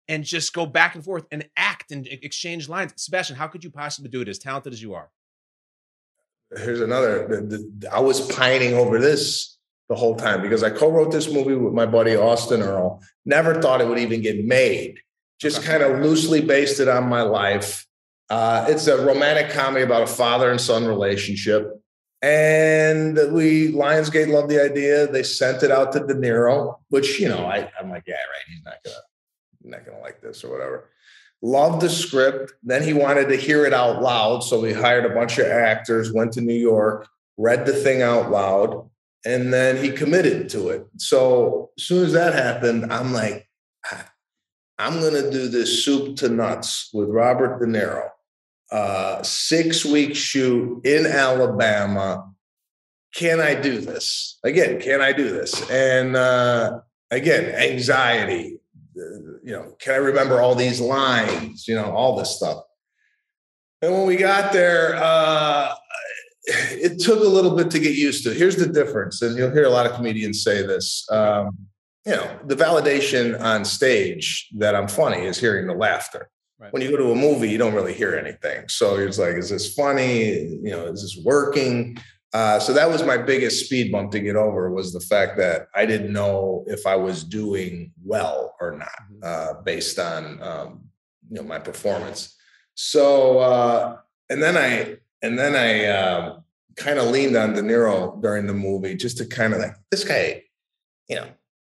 [0.09, 2.93] and just go back and forth and act and exchange lines?
[2.97, 5.11] Sebastian, how could you possibly do it as talented as you are?
[6.57, 7.49] Here's another.
[7.91, 9.57] I was pining over this
[9.89, 13.03] the whole time because I co-wrote this movie with my buddy Austen Earl.
[13.25, 15.01] Never thought it would even get made.
[15.41, 15.67] Just Okay.
[15.69, 17.87] kind of loosely based it on my life.
[18.29, 21.82] Uh, it's a romantic comedy about a father and son relationship.
[22.23, 25.09] And we Lionsgate loved the idea.
[25.09, 28.47] They sent it out to De Niro, which you know I, I'm like, yeah, right.
[28.47, 28.97] He's not gonna,
[29.65, 30.89] not gonna like this or whatever.
[31.43, 32.53] Loved the script.
[32.63, 36.13] Then he wanted to hear it out loud, so we hired a bunch of actors.
[36.13, 38.89] Went to New York, read the thing out loud,
[39.27, 40.87] and then he committed to it.
[40.99, 43.49] So as soon as that happened, I'm like,
[43.91, 44.13] "Ah,
[44.79, 48.11] I'm gonna do this soup to nuts with Robert De Niro
[48.73, 52.33] uh, six week shoot in Alabama.
[53.15, 54.39] Can I do this?
[54.43, 55.71] Again, can I do this?
[55.71, 56.81] And uh,
[57.11, 58.59] again, anxiety.
[58.97, 59.03] uh,
[59.45, 61.69] You know, can I remember all these lines?
[61.69, 62.65] You know, all this stuff.
[63.83, 65.75] And when we got there, uh,
[66.45, 68.33] it took a little bit to get used to.
[68.33, 71.07] Here's the difference, and you'll hear a lot of comedians say this.
[71.11, 71.59] Um,
[72.07, 76.31] you know, the validation on stage that I'm funny is hearing the laughter
[76.63, 76.73] Right.
[76.73, 78.69] when you go to a movie, you don't really hear anything.
[78.69, 80.29] So it's like, is this funny?
[80.63, 81.99] You know, is this working?
[82.33, 85.67] Uh, so that was my biggest speed bump to get over was the fact that
[85.75, 90.85] I didn't know if I was doing well or not uh, based on um,
[91.31, 92.37] you know my performance.
[92.75, 93.97] So uh,
[94.31, 96.41] and then I and then I uh,
[96.77, 100.05] kind of leaned on De Niro during the movie just to kind of like this
[100.05, 100.45] guy,
[101.09, 101.27] you know,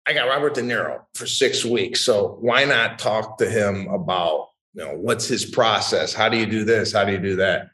[0.07, 4.48] I got Robert De Niro for six weeks, so why not talk to him about
[4.73, 6.13] you know what's his process?
[6.13, 6.93] How do you do this?
[6.93, 7.69] How do you do that?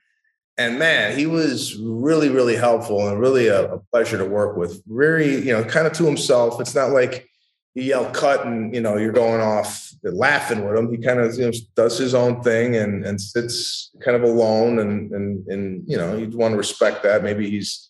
[0.58, 4.81] And man, he was really, really helpful and really a, a pleasure to work with.
[4.88, 6.62] Very, you know, kind of to himself.
[6.62, 7.27] It's not like
[7.73, 10.89] you yell cut and you know you're going off laughing with him.
[10.91, 14.79] He kind of you know, does his own thing and and sits kind of alone
[14.79, 17.21] and and and you know you'd want to respect that.
[17.21, 17.89] Maybe he's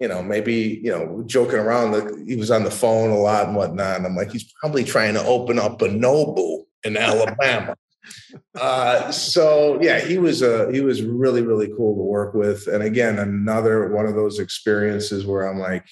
[0.00, 1.92] you know maybe you know joking around.
[1.92, 3.98] Like he was on the phone a lot and whatnot.
[3.98, 7.76] And I'm like he's probably trying to open up a Nobu in Alabama.
[8.58, 12.66] Uh, so yeah, he was uh, he was really really cool to work with.
[12.66, 15.86] And again, another one of those experiences where I'm like,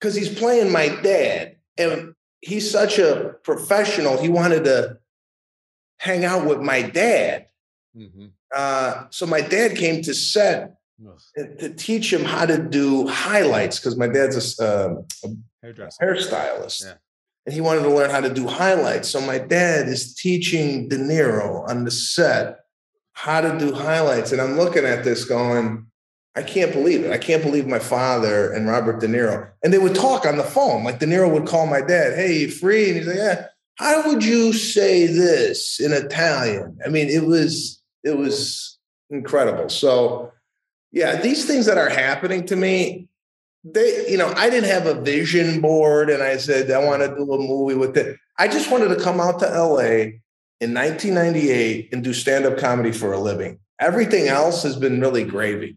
[0.00, 4.20] because he's playing my dad, and he's such a professional.
[4.20, 4.98] He wanted to
[5.98, 7.46] hang out with my dad.
[7.96, 8.32] Mhm.
[8.54, 10.76] Uh, so my dad came to set
[11.58, 15.28] to teach him how to do highlights because my dad's a, uh, a
[15.62, 15.98] Hairdresser.
[16.02, 16.84] hairstylist.
[16.84, 16.94] Yeah.
[17.46, 19.08] And he wanted to learn how to do highlights.
[19.08, 22.58] So my dad is teaching De Niro on the set
[23.12, 24.32] how to do highlights.
[24.32, 25.86] And I'm looking at this going,
[26.34, 27.12] I can't believe it.
[27.12, 29.48] I can't believe my father and Robert De Niro.
[29.64, 30.84] And they would talk on the phone.
[30.84, 32.88] Like De Niro would call my dad, hey, you free?
[32.88, 33.46] And he's like, yeah.
[33.76, 36.78] How would you say this in Italian?
[36.84, 38.78] I mean, it was it was
[39.10, 39.68] incredible.
[39.68, 40.32] So
[40.92, 43.08] yeah, these things that are happening to me,
[43.72, 47.08] they, you know, I didn't have a vision board and I said, I want to
[47.08, 48.16] do a movie with it.
[48.38, 50.18] I just wanted to come out to LA
[50.60, 53.58] in 1998 and do stand up comedy for a living.
[53.80, 55.76] Everything else has been really gravy.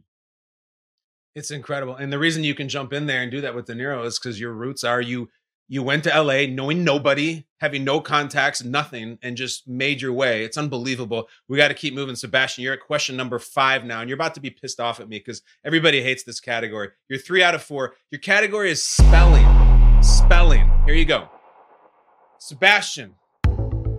[1.36, 1.96] It's incredible.
[1.96, 4.20] And the reason you can jump in there and do that with De Niro is
[4.20, 5.30] because your roots are you
[5.70, 10.44] you went to LA knowing nobody, having no contacts, nothing, and just made your way.
[10.44, 11.30] It's unbelievable.
[11.48, 12.16] We got to keep moving.
[12.16, 15.08] Sebastian, you're at question number five now, and you're about to be pissed off at
[15.08, 16.90] me because everybody hates this category.
[17.08, 17.94] You're three out of four.
[18.10, 19.46] Your category is spelling.
[20.02, 20.72] Spelling.
[20.86, 21.30] Here you go.
[22.40, 23.14] Sebastian,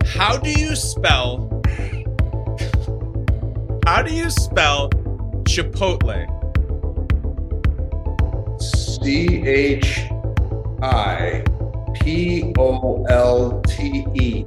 [0.03, 1.61] how do you spell
[3.85, 4.89] how do you spell
[5.43, 6.27] Chipotle?
[8.61, 10.01] C H
[10.81, 11.43] I
[12.03, 14.43] P O L T E.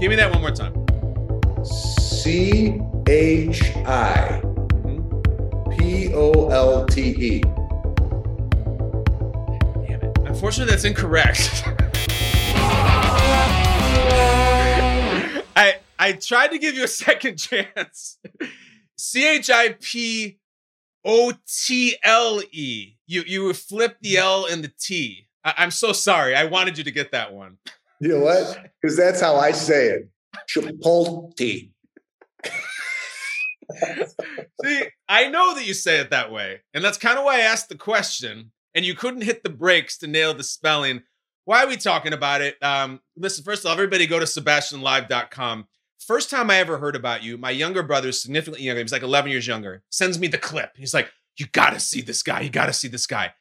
[0.00, 0.74] Give me that one more time.
[1.64, 4.42] C H I
[5.70, 7.40] P O L T E.
[9.86, 10.18] Damn it.
[10.26, 11.62] Unfortunately, that's incorrect.
[15.56, 18.18] I I tried to give you a second chance.
[18.96, 20.38] C H I P
[21.04, 21.32] O
[21.66, 22.96] T L E.
[23.06, 25.26] You you flip the L and the T.
[25.44, 26.34] I, I'm so sorry.
[26.34, 27.58] I wanted you to get that one.
[28.00, 28.58] You know what?
[28.80, 30.08] Because that's how I say it.
[30.48, 31.32] Chipotle.
[34.64, 36.60] See, I know that you say it that way.
[36.72, 38.50] And that's kind of why I asked the question.
[38.74, 41.02] And you couldn't hit the brakes to nail the spelling.
[41.44, 42.56] Why are we talking about it?
[42.62, 45.66] Um, listen, first of all, everybody go to sebastianlive.com.
[46.06, 49.02] First time I ever heard about you, my younger brother, significantly younger, he was like
[49.02, 50.72] 11 years younger, sends me the clip.
[50.76, 52.40] He's like, You got to see this guy.
[52.40, 53.32] You got to see this guy.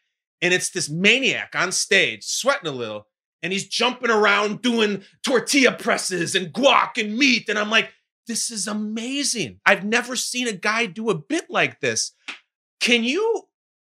[0.42, 3.08] And it's this maniac on stage, sweating a little,
[3.42, 7.50] and he's jumping around doing tortilla presses and guac and meat.
[7.50, 7.92] And I'm like,
[8.28, 9.60] This is amazing.
[9.66, 12.14] I've never seen a guy do a bit like this.
[12.80, 13.44] Can you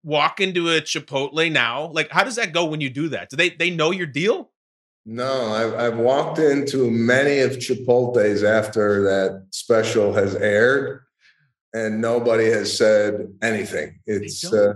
[0.03, 1.87] walk into a Chipotle now?
[1.87, 3.29] Like, how does that go when you do that?
[3.29, 4.51] Do they they know your deal?
[5.11, 11.01] No, I've, I've walked into many of Chipotle's after that special has aired,
[11.73, 14.01] and nobody has said anything.
[14.05, 14.71] It's, uh,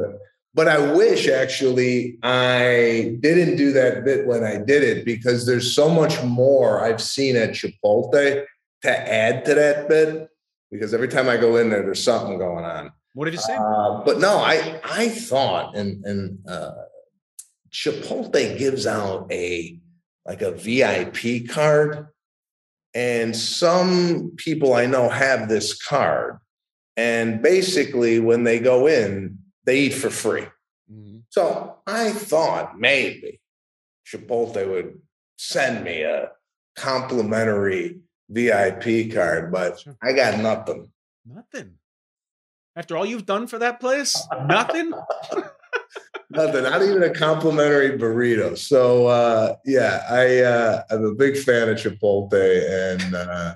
[0.55, 5.75] but I wish actually I didn't do that bit when I did it because there's
[5.75, 8.43] so much more I've seen at Chipotle
[8.81, 10.29] to add to that bit.
[10.71, 12.91] Because every time I go in there, there's something going on.
[13.13, 13.55] What did you say?
[13.55, 16.71] Uh, but no, I I thought and and uh,
[17.71, 19.79] Chipotle gives out a
[20.25, 22.07] like a VIP card,
[22.93, 26.37] and some people I know have this card,
[26.95, 30.47] and basically when they go in, they eat for free.
[30.91, 31.19] Mm-hmm.
[31.29, 33.41] So I thought maybe
[34.07, 34.99] Chipotle would
[35.37, 36.29] send me a
[36.75, 39.97] complimentary VIP card, but Sure.
[40.01, 40.91] I got nothing.
[41.25, 41.75] Nothing.
[42.75, 44.91] After all you've done for that place, nothing.
[46.33, 48.57] Nothing, not even a complimentary burrito.
[48.57, 53.55] So uh, yeah, I uh, I'm a big fan of Chipotle, and uh,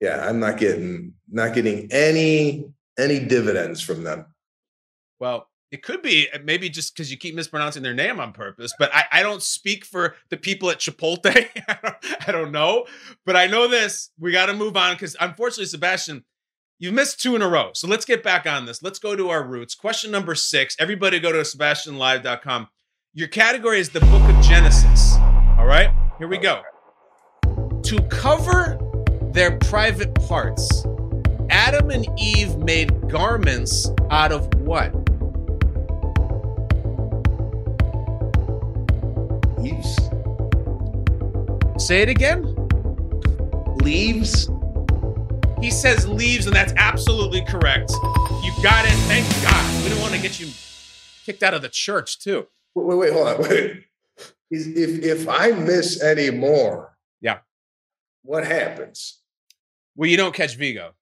[0.00, 2.66] yeah, I'm not getting not getting any
[2.98, 4.26] any dividends from them.
[5.20, 8.74] Well, it could be uh, maybe just because you keep mispronouncing their name on purpose,
[8.78, 11.24] but I, I don't speak for the people at Chipotle.
[11.68, 12.86] I, don't, I don't know.
[13.24, 14.10] But I know this.
[14.18, 16.24] We got to move on because unfortunately, Sebastian,
[16.82, 17.70] you've missed two in a row.
[17.74, 18.82] So let's get back on this.
[18.82, 19.74] Let's go to our roots.
[19.76, 20.74] Question number six.
[20.80, 22.66] Everybody go to SebastianLive.com.
[23.14, 25.14] Your category is the book of Genesis.
[25.58, 26.62] All right, here we go.
[27.84, 28.78] To cover
[29.32, 30.84] their private parts,
[31.50, 34.92] Adam and Eve made garments out of what?
[39.58, 39.96] Leaves,
[41.78, 42.42] Say it again.
[43.82, 44.48] leaves.
[45.62, 47.90] He says leaves, and that's absolutely correct.
[48.42, 48.92] You got it.
[49.06, 49.84] Thank God.
[49.84, 50.48] We don't want to get you
[51.24, 52.48] kicked out of the church, too.
[52.74, 53.42] Wait, wait, wait, hold on.
[53.42, 53.84] Wait.
[54.50, 57.38] If if I miss any more, Yeah.
[58.22, 59.20] what happens?
[59.96, 60.94] Well, you don't catch Viggo.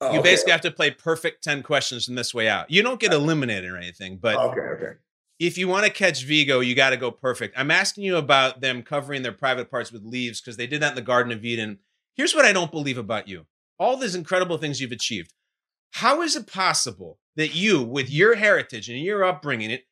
[0.00, 0.30] Oh, You okay.
[0.30, 2.70] basically have to play perfect 10 questions from this way out.
[2.70, 4.92] You don't get eliminated or anything, but okay, okay.
[5.38, 7.54] if you want to catch Viggo, you got to go perfect.
[7.56, 10.90] I'm asking you about them covering their private parts with leaves because they did that
[10.90, 11.78] in the Garden of Eden.
[12.14, 13.46] Here's what I don't believe about you
[13.78, 15.32] all these incredible things you've achieved.
[15.92, 19.84] How is it possible that you, with your heritage and your upbringing, it,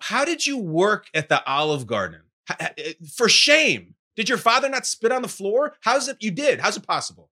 [0.00, 2.22] how did you work at the Olive Garden?
[2.50, 3.94] H- h- eh, For shame.
[4.14, 5.74] Did your father not spit on the floor?
[5.80, 6.60] How's it you did?
[6.60, 7.28] How's it possible?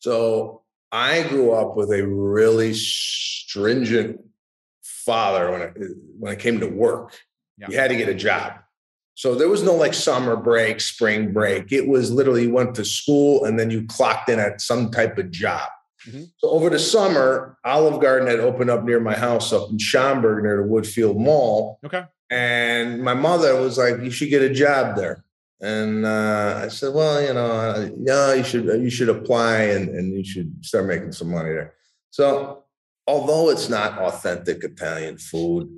[0.00, 4.20] So I grew up with a really stringent
[4.82, 5.72] father when it,
[6.18, 7.18] when it came to work.
[7.58, 7.66] Yeah.
[7.70, 8.54] You had to get a job.
[9.18, 11.72] So there was no like summer break, spring break.
[11.72, 15.18] It was literally you went to school and then you clocked in at some type
[15.18, 15.68] of job.
[16.08, 16.30] Mhm.
[16.38, 20.44] So over the summer, Olive Garden had opened up near my house up in Schaumburg
[20.44, 21.80] near the Woodfield Mall.
[21.84, 22.04] Okay.
[22.30, 25.24] And my mother was like, "You should get a job there."
[25.60, 29.88] And uh, I said, "Well, you know, uh, yeah, you should you should apply and
[29.88, 31.74] and you should start making some money there."
[32.10, 32.62] So,
[33.08, 35.68] although it's not authentic Italian food,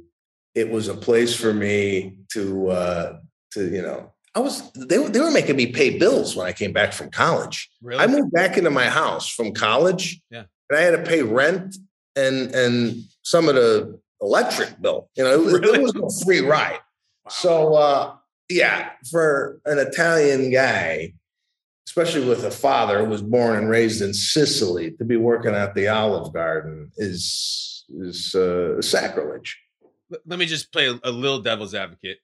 [0.55, 3.18] it was a place for me to uh,
[3.52, 4.12] to you know.
[4.34, 7.10] I was they were they were making me pay bills when I came back from
[7.10, 7.68] college.
[7.82, 8.02] Really?
[8.02, 10.20] I moved back into my house from college.
[10.30, 10.44] Yeah.
[10.68, 11.76] And I had to pay rent
[12.14, 15.10] and and some of the electric bill.
[15.16, 15.78] You know, it, was- Really?
[15.80, 16.78] it was a free ride.
[17.28, 18.14] So uh
[18.48, 21.14] yeah, for an Italian guy,
[21.88, 25.74] especially with a father who was born and raised in Sicily, to be working at
[25.74, 29.58] the Olive Garden is is uh, sacrilege.
[30.27, 32.18] Let- me just play a, a little devil's advocate.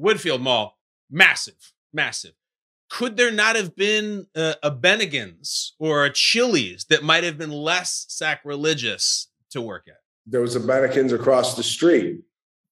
[0.00, 0.78] Woodfield Mall,
[1.10, 2.32] massive, massive.
[2.90, 7.50] Could there not have been a, a Bennigan's or a Chili's that might have been
[7.50, 9.96] less sacrilegious to work at?
[10.24, 12.20] there was a Bennigan's across the street.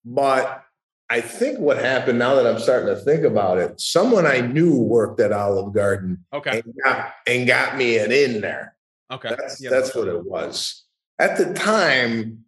[0.04, 0.62] But
[1.10, 4.78] I think what happened now that I'm starting to think about it, someone I knew
[4.78, 8.76] worked at Olive Garden Okay, and got, and got me an in there.
[9.10, 9.30] okay.
[9.30, 10.84] That's Yeah, that's what it was.
[11.18, 12.44] At the time,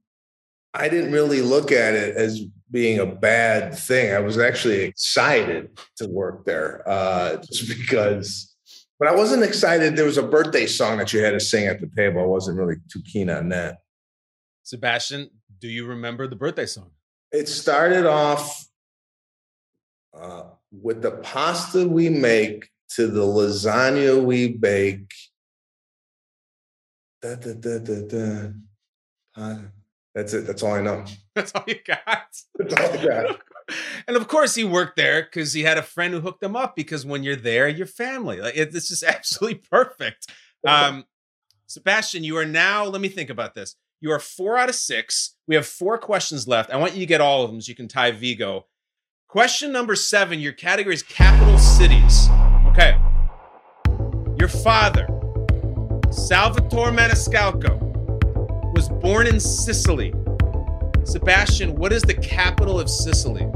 [0.74, 4.14] I didn't really look at it as being a bad thing.
[4.14, 8.48] I was actually excited to work there, uh, just because.
[8.98, 9.96] But I wasn't excited.
[9.96, 12.22] There was a birthday song that you had to sing at the table.
[12.22, 13.78] I wasn't really too keen on that.
[14.62, 15.28] Sebastian,
[15.60, 16.92] do you remember the birthday song?
[17.32, 18.64] It started off
[20.14, 25.12] uh, with the pasta we make to the lasagna we bake.
[27.20, 28.48] Da, da, da, da, da.
[29.34, 29.60] Pa-
[30.14, 30.46] That's it.
[30.46, 31.04] That's all I know.
[31.34, 32.00] That's all you got.
[32.56, 33.40] That's all I got.
[34.06, 36.76] and of course, he worked there because he had a friend who hooked him up.
[36.76, 38.40] Because when you're there, you're family.
[38.40, 40.30] Like it, this is absolutely perfect.
[40.66, 41.04] Um,
[41.66, 42.84] Sebastian, you are now.
[42.84, 43.76] Let me think about this.
[44.00, 45.36] You are four out of six.
[45.46, 46.70] We have four questions left.
[46.70, 48.66] I want you to get all of them so you can tie Viggo.
[49.28, 52.28] Question number seven your category is capital cities.
[52.66, 52.98] Okay.
[54.38, 55.06] Your father,
[56.10, 57.91] Salvatore Maniscalco,
[58.72, 60.14] was born in Sicily.
[61.04, 63.46] Sebastian, what is the capital of Sicily?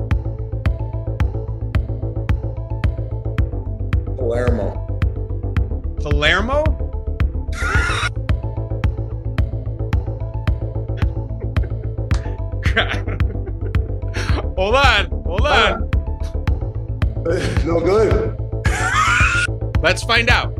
[4.17, 4.83] Palermo.
[5.97, 6.64] Palermo?
[14.55, 15.91] hold on, hold on.
[17.64, 18.37] no good.
[19.83, 20.53] Let's find out.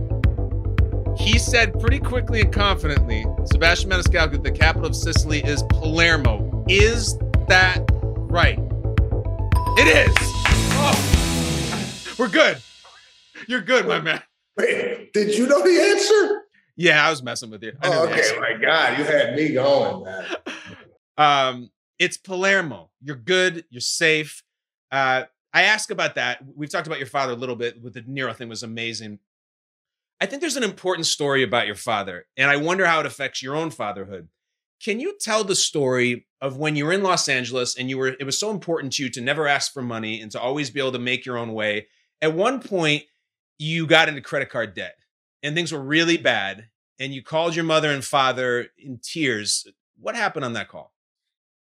[1.19, 6.65] He said pretty quickly and confidently, Sebastian Maniscalco, the capital of Sicily is Palermo.
[6.69, 7.17] Is
[7.49, 8.59] that right?
[9.79, 10.15] It is.
[10.79, 12.59] Oh, we're good.
[13.47, 14.23] You're good, my man.
[14.57, 16.43] Wait, did you know the answer?
[16.77, 17.73] Yeah, I was messing with you.
[17.83, 20.27] I Oh, okay, my God, you had me going, man.
[21.19, 22.91] Um, it's Palermo.
[23.01, 23.65] You're good.
[23.71, 24.43] You're safe.
[24.93, 25.23] Uh,
[25.55, 26.45] I ask about that.
[26.55, 27.81] We've talked about your father a little bit.
[27.83, 29.19] With De Niro thing was amazing.
[30.21, 33.43] I think there's an important story about your father, and I wonder how it affects
[33.43, 34.29] your own fatherhood.
[34.83, 38.09] Can you tell the story of when you were in Los Angeles and you were?
[38.09, 40.81] It was so important to you to never ask for money and to always be
[40.81, 41.89] able to make your own way.
[42.23, 43.05] At one point,
[43.59, 44.97] you got into credit card debt,
[45.43, 46.69] and things were really bad.
[46.99, 49.67] And you called your mother and father in tears.
[49.99, 50.95] What happened on that call?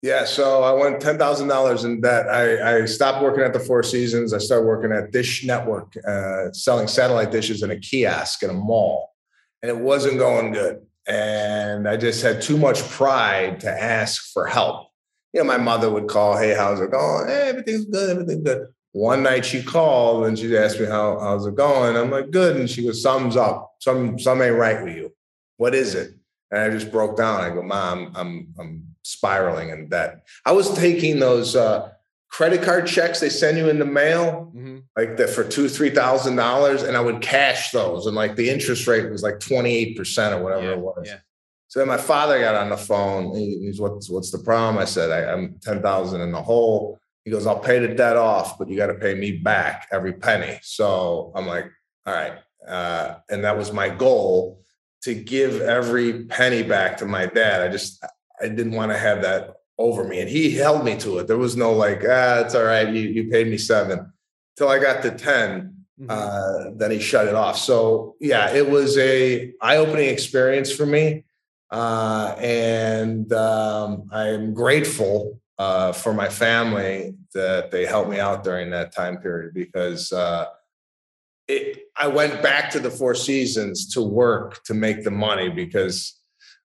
[0.02, 2.30] Yeah, so I went ten thousand dollars in debt.
[2.30, 4.34] I, I stopped working at the Four Seasons.
[4.34, 8.54] I started working at Dish Network, uh, selling satellite dishes in a kiosk in a
[8.54, 9.14] mall,
[9.62, 10.80] and it wasn't going good.
[11.06, 14.88] And I just had too much pride to ask for help.
[15.34, 17.28] You know, my mother would call, "Hey, how's it going?
[17.28, 18.10] Hey, everything's good.
[18.10, 21.98] Everything's good." One night she called and she asked me how how's it going.
[21.98, 23.76] I'm like, "Good," and she goes, "Something's up.
[23.80, 25.14] Some some ain't right with you.
[25.58, 26.14] What is it?"
[26.52, 27.42] And I just broke down.
[27.42, 30.26] I go, Mom, I'm I'm spiraling in debt.
[30.46, 31.92] I was taking those uh,
[32.30, 34.78] credit card checks they send you in the mail, Mm-hmm.
[34.98, 38.50] like that for two, three thousand dollars, and I would cash those, and like the
[38.50, 41.04] interest rate was like twenty eight percent or whatever Yeah, it was.
[41.06, 41.20] yeah.
[41.68, 43.36] So then my father got on the phone.
[43.36, 44.78] He, he's what's what's the problem?
[44.82, 47.00] I said I, I'm ten thousand in the hole.
[47.26, 50.14] He goes, I'll pay the debt off, but you got to pay me back every
[50.14, 50.58] penny.
[50.64, 51.66] So I'm like,
[52.08, 52.34] all right,
[52.68, 54.64] uh, and that was my goal
[55.04, 57.62] to give every penny back to my dad.
[57.62, 58.04] I just
[58.42, 61.28] I didn't want to have that over me, and he held me to it.
[61.28, 62.88] There was no like, ah, it's all right.
[62.88, 64.12] You you paid me seven
[64.58, 66.12] till I got to 10 Mm-hmm.
[66.12, 67.58] uh, then he shut it off.
[67.58, 71.26] So yeah, it was a eye opening experience for me,
[71.72, 78.70] uh, and um, I'm grateful uh, for my family that they helped me out during
[78.70, 80.46] that time period because uh,
[81.50, 81.80] it.
[81.98, 86.19] I went back to the Four Seasons to work to make the money because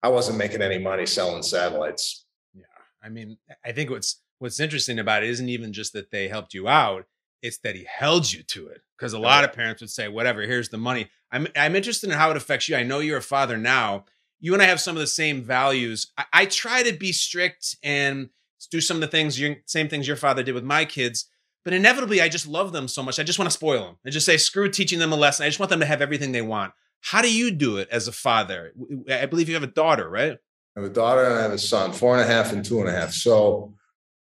[0.05, 2.27] I wasn't making any money selling satellites.
[2.53, 2.65] Yeah.
[3.03, 6.53] I mean, I think what's what's interesting about it isn't even just that they helped
[6.53, 7.07] you out,
[7.41, 8.83] it's that he held you to it.
[8.99, 11.09] Because a lot of parents would say, whatever, here's the money.
[11.33, 12.77] I'm I'm interested in how it affects you.
[12.77, 14.05] I know you're a father now.
[14.41, 16.13] You and I have some of the same values.
[16.19, 18.29] I, I try to be strict and
[18.71, 21.31] do some of the things your same things your father did with my kids.
[21.65, 23.19] But inevitably, I just love them so much.
[23.19, 23.97] I just want to spoil them.
[24.05, 25.47] I just say, screw teaching them a lesson.
[25.47, 26.75] I just want them to have everything they want.
[27.05, 28.73] How do you do it as a father?
[29.11, 30.39] I believe you have a daughter, right?
[30.77, 32.81] I have a daughter and I have a son, four and a half and two
[32.81, 33.13] and a half.
[33.13, 33.75] So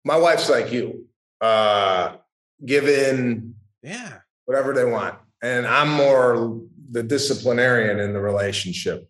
[0.06, 1.08] my wife's like you,
[1.42, 2.18] uh,
[2.64, 4.20] give in Yeah.
[4.46, 5.16] whatever they want.
[5.42, 6.62] And I'm more
[6.92, 9.10] the disciplinarian in the relationship.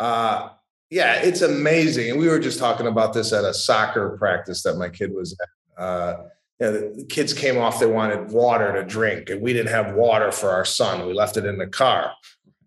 [0.00, 0.48] Uh,
[0.90, 2.10] yeah, it's amazing.
[2.10, 5.36] And we were just talking about this at a soccer practice that my kid was
[5.40, 5.80] at.
[5.82, 6.16] Uh,
[6.58, 9.94] you know, the kids came off, they wanted water to drink, and we didn't have
[9.94, 11.06] water for our son.
[11.06, 12.12] We left it in the car.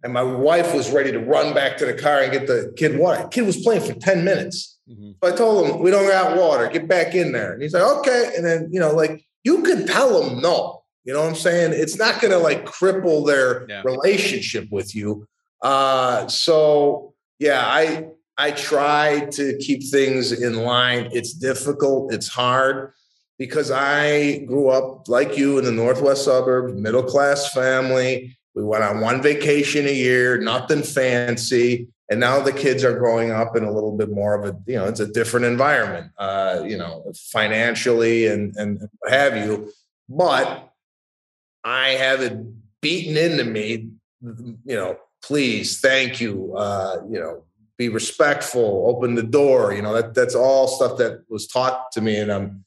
[0.03, 2.97] And my wife was ready to run back to the car and get the kid
[2.97, 3.27] water.
[3.27, 4.77] Kid was playing for 10 minutes.
[4.89, 5.15] Mhm.
[5.21, 6.67] So I told him, we don't got water.
[6.69, 7.53] Get back in there.
[7.53, 8.31] And he's like, okay.
[8.35, 10.83] And then, you know, like you could tell them no.
[11.03, 11.73] You know what I'm saying?
[11.73, 13.81] It's not going to like cripple their Yeah.
[13.83, 15.27] relationship with you.
[15.61, 18.05] Uh, so yeah, I
[18.37, 21.09] I try to keep things in line.
[21.11, 22.13] It's difficult.
[22.13, 22.93] It's hard
[23.37, 28.37] because I grew up like you in the northwest suburbs, middle class family.
[28.59, 31.87] We went on one vacation a year, nothing fancy.
[32.09, 34.75] And now the kids are growing up in a little bit more of a, you
[34.75, 39.71] know, it's a different environment, uh, you know, financially and and what have you.
[40.09, 40.73] But
[41.63, 42.37] I have it
[42.81, 43.91] beaten into me,
[44.21, 47.45] you know, please, thank you, uh, you know,
[47.77, 49.71] be respectful, open the door.
[49.73, 52.65] You know, that that's all stuff that was taught to me, and I'm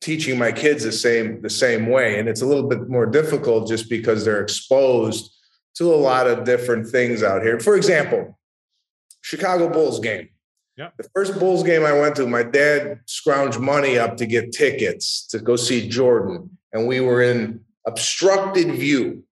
[0.00, 2.20] teaching my kids the same the same way.
[2.20, 5.31] And it's a little bit more difficult just because they're exposed
[5.76, 7.58] to a lot of different things out here.
[7.58, 8.38] For example,
[9.22, 10.28] Chicago Bulls game.
[10.76, 10.90] Yeah.
[10.96, 15.26] The first Bulls game I went to, my dad scrounged money up to get tickets
[15.28, 16.58] to go see Jordan.
[16.72, 19.24] And we were in obstructed view,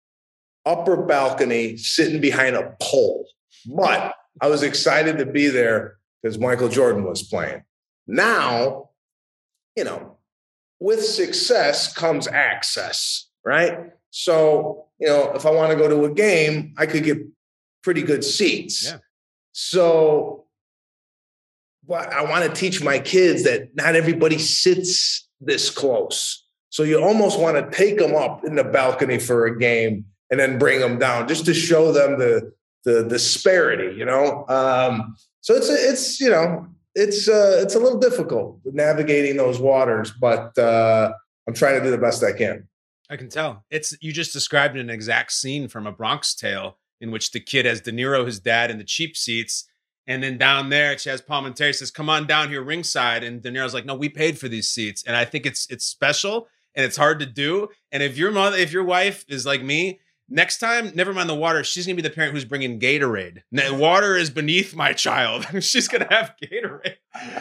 [0.67, 3.27] upper balcony, sitting behind a pole.
[3.67, 7.63] But I was excited to be there because Michael Jordan was playing.
[8.07, 8.91] Now,
[9.77, 10.19] you know,
[10.79, 13.93] with success comes access, right?
[14.11, 17.19] So, you know, if I want to go to a game, I could get
[17.83, 18.85] pretty good seats.
[18.85, 18.99] Yeah.
[19.53, 20.45] So,
[21.89, 26.47] but I want to teach my kids that not everybody sits this close.
[26.69, 30.39] So you almost want to take them up in the balcony for a game and
[30.39, 32.53] then bring them down just to show them the
[32.85, 34.47] the disparity, you know.
[34.49, 40.13] Um, so it's it's you know it's uh, it's a little difficult navigating those waters,
[40.13, 41.13] but uh,
[41.49, 42.69] I'm trying to do the best I can.
[43.11, 43.65] I can tell.
[43.71, 47.67] It's you just described an exact scene from a Bronx Tale in which the kid
[47.67, 49.67] has De Niro, his dad, in the cheap seats,
[50.07, 53.75] and then down there, Chazz Palminteri says, "Come on down here ringside," and De Niro's
[53.75, 56.97] like, "No, we paid for these seats," and I think it's it's special and it's
[56.97, 57.69] hard to do.
[57.93, 61.35] And if your mother, if your wife is like me, next time, never mind the
[61.35, 63.43] water, she's gonna be the parent who's bringing Gatorade.
[63.51, 65.47] Now, water is beneath my child.
[65.65, 66.97] she's gonna have Gatorade.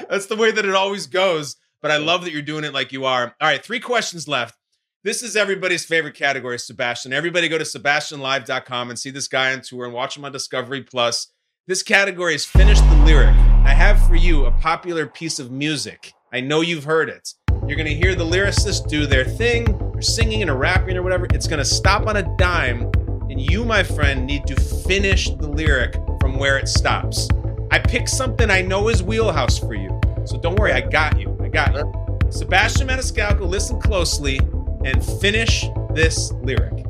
[0.09, 1.55] That's the way that it always goes.
[1.81, 3.35] But I love that you're doing it like you are.
[3.39, 4.58] All right, three questions left.
[5.01, 7.13] This is everybody's favorite category, Sebastian.
[7.13, 10.83] Everybody go to sebastianlive.com and see this guy on tour and watch him on Discovery
[10.83, 11.31] Plus.
[11.67, 13.33] This category is Finish the Lyric.
[13.63, 16.11] I have for you a popular piece of music.
[16.33, 17.33] I know you've heard it.
[17.65, 21.27] You're going to hear the lyricists do their thing, or singing or rapping or whatever.
[21.33, 22.91] It's going to stop on a dime,
[23.29, 27.29] and you, my friend, need to finish the lyric from where it stops.
[27.71, 29.97] I picked something I know is wheelhouse for you.
[30.25, 31.37] So don't worry, I got you.
[31.41, 31.89] I got you.
[32.31, 34.41] Sebastian Maniscalco, listen closely
[34.85, 36.85] and finish this lyric.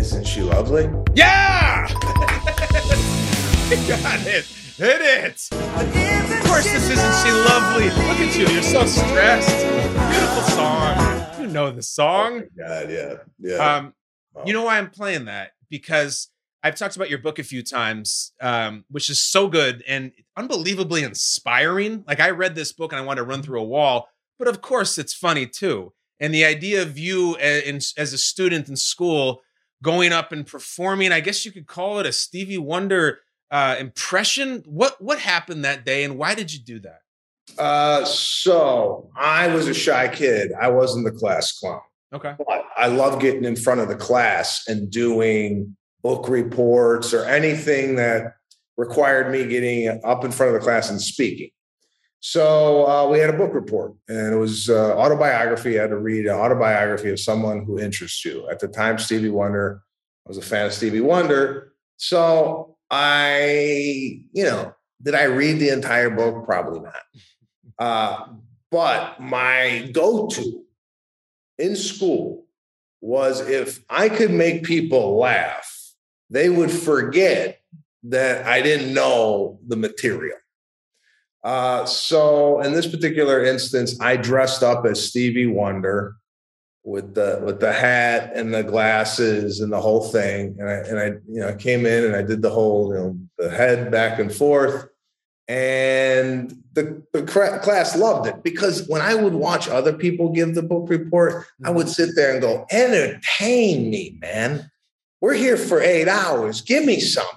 [0.00, 0.88] Isn't she lovely?
[1.14, 1.88] Yeah!
[3.86, 4.67] got it.
[4.78, 5.48] Hit it.
[5.52, 7.86] Of course, this isn't she lovely.
[7.86, 8.46] Look at you.
[8.46, 9.66] You're so stressed.
[10.08, 11.40] Beautiful song.
[11.40, 12.44] You know the song.
[12.56, 13.56] God, yeah, yeah.
[13.56, 13.94] Um,
[14.46, 15.50] you know why I'm playing that?
[15.68, 16.28] Because
[16.62, 21.02] I've talked about your book a few times, um, which is so good and unbelievably
[21.02, 22.04] inspiring.
[22.06, 24.08] Like I read this book and I wanted to run through a wall,
[24.38, 25.92] but of course it's funny too.
[26.20, 29.42] And the idea of you a- as a student in school
[29.82, 33.18] going up and performing, I guess you could call it a Stevie Wonder
[33.50, 34.62] uh, impression.
[34.66, 37.00] What what happened that day, and why did you do that?
[37.56, 40.52] Uh, so I was a shy kid.
[40.52, 41.80] I wasn't the class clown.
[42.12, 42.34] Okay.
[42.38, 47.96] But I love getting in front of the class and doing book reports or anything
[47.96, 48.34] that
[48.76, 51.50] required me getting up in front of the class and speaking.
[52.20, 55.78] So uh, we had a book report, and it was uh, autobiography.
[55.78, 58.48] I had to read an autobiography of someone who interests you.
[58.50, 59.82] At the time, Stevie Wonder.
[60.26, 61.72] I was a fan of Stevie Wonder.
[61.96, 66.44] So I, you know, did I read the entire book?
[66.44, 67.02] Probably not.
[67.78, 68.26] Uh,
[68.70, 70.64] but my go-to
[71.58, 72.46] in school
[73.00, 75.94] was if I could make people laugh,
[76.30, 77.60] they would forget
[78.04, 80.36] that I didn't know the material.
[81.44, 86.16] Uh, so in this particular instance, I dressed up as Stevie Wonder
[86.88, 90.98] with the with the hat and the glasses and the whole thing, and I and
[90.98, 94.18] I you know came in and I did the whole you know the head back
[94.18, 94.88] and forth,
[95.46, 100.62] and the the class loved it because when I would watch other people give the
[100.62, 101.92] book report, I would mm-hmm.
[101.92, 104.70] sit there and go, "Entertain me, man!
[105.20, 106.62] We're here for eight hours.
[106.62, 107.32] Give me something."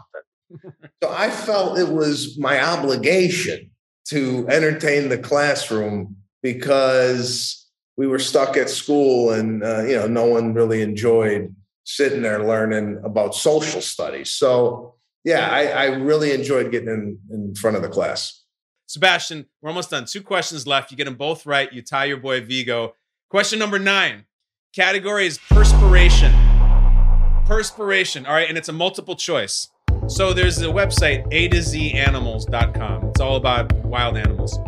[1.03, 3.69] so I felt it was my obligation
[4.05, 7.60] to entertain the classroom because
[7.97, 12.45] we were stuck at school and uh, you know no one really enjoyed sitting there
[12.45, 17.83] learning about social studies so yeah i, I really enjoyed getting in, in front of
[17.83, 18.41] the class
[18.91, 20.03] Sebastian, we're almost done.
[20.03, 20.91] Two questions left.
[20.91, 21.71] You get them both right.
[21.71, 22.93] You tie your boy Viggo.
[23.29, 24.25] Question number nine.
[24.75, 26.33] Category is perspiration.
[27.45, 28.25] Perspiration.
[28.25, 28.49] All right.
[28.49, 29.69] And it's a multiple choice.
[30.07, 33.05] So there's a website, a to z animals.com.
[33.05, 34.59] It's all about wild animals.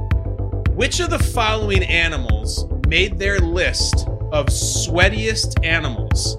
[0.70, 2.64] Which of the following animals
[2.94, 6.38] made their list of sweatiest animals?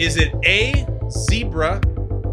[0.00, 1.80] Is it A, zebra,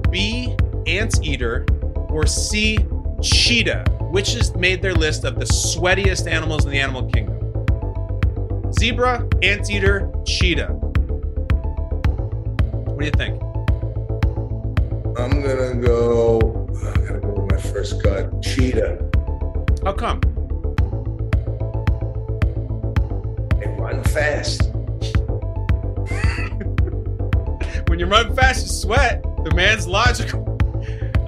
[0.10, 0.56] B,
[0.88, 1.66] anteater,
[2.08, 2.80] or C,
[3.22, 3.84] cheetah?
[4.12, 7.36] Which has made their list of the sweatiest animals in the animal kingdom?
[8.80, 10.68] Zebra, anteater, cheetah.
[12.88, 13.44] What do you think?
[15.20, 16.70] I'm gonna go.
[16.80, 18.42] I gotta go with my first gut.
[18.42, 19.00] Cheetah.
[19.84, 20.39] How come?
[23.90, 24.62] Run fast.
[27.88, 29.24] when you run fast, you sweat.
[29.44, 30.46] The man's logical.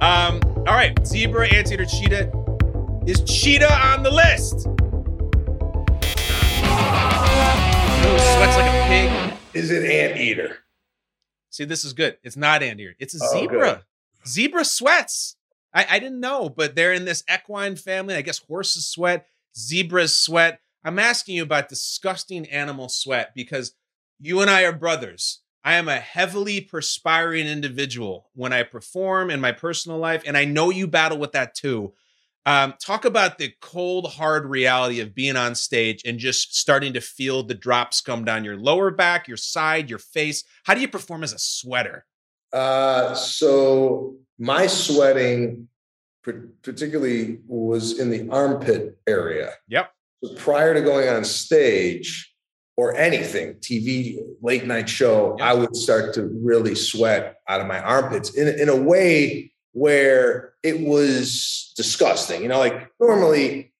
[0.00, 2.30] Um, all right, zebra, anteater, cheetah.
[3.06, 4.66] Is cheetah on the list?
[4.66, 4.76] No,
[8.16, 9.34] sweats like a pig.
[9.54, 10.58] Is it anteater?
[11.50, 12.16] See, this is good.
[12.22, 12.94] It's not anteater.
[12.98, 13.82] It's a Oh, zebra.
[14.26, 15.36] Zebra sweats.
[15.74, 18.14] I, I didn't know, but they're in this equine family.
[18.14, 20.60] I guess horses sweat, zebras sweat.
[20.84, 23.72] I'm asking you about disgusting animal sweat because
[24.20, 25.40] you and I are brothers.
[25.64, 30.44] I am a heavily perspiring individual when I perform in my personal life, and I
[30.44, 31.92] know you battle with that too.
[32.44, 37.00] Um, talk about the cold, hard reality of being on stage and just starting to
[37.00, 40.42] feel the drops come down your lower back, your side, your face.
[40.64, 42.04] How do you perform as a sweater?
[42.52, 45.68] Uh, so my sweating,
[46.24, 49.52] particularly, was in the armpit area.
[49.68, 49.91] Yep.
[50.36, 52.32] Prior to going on stage
[52.76, 55.46] or anything, TV, late night show, Yep.
[55.46, 60.52] I would start to really sweat out of my armpits in, in a way where
[60.62, 62.42] it was disgusting.
[62.42, 63.72] You know, like normally,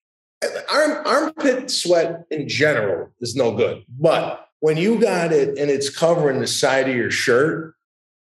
[0.71, 3.85] arm, armpit sweat in general is no good.
[3.89, 7.75] But when you got it and it's covering the side of your shirt,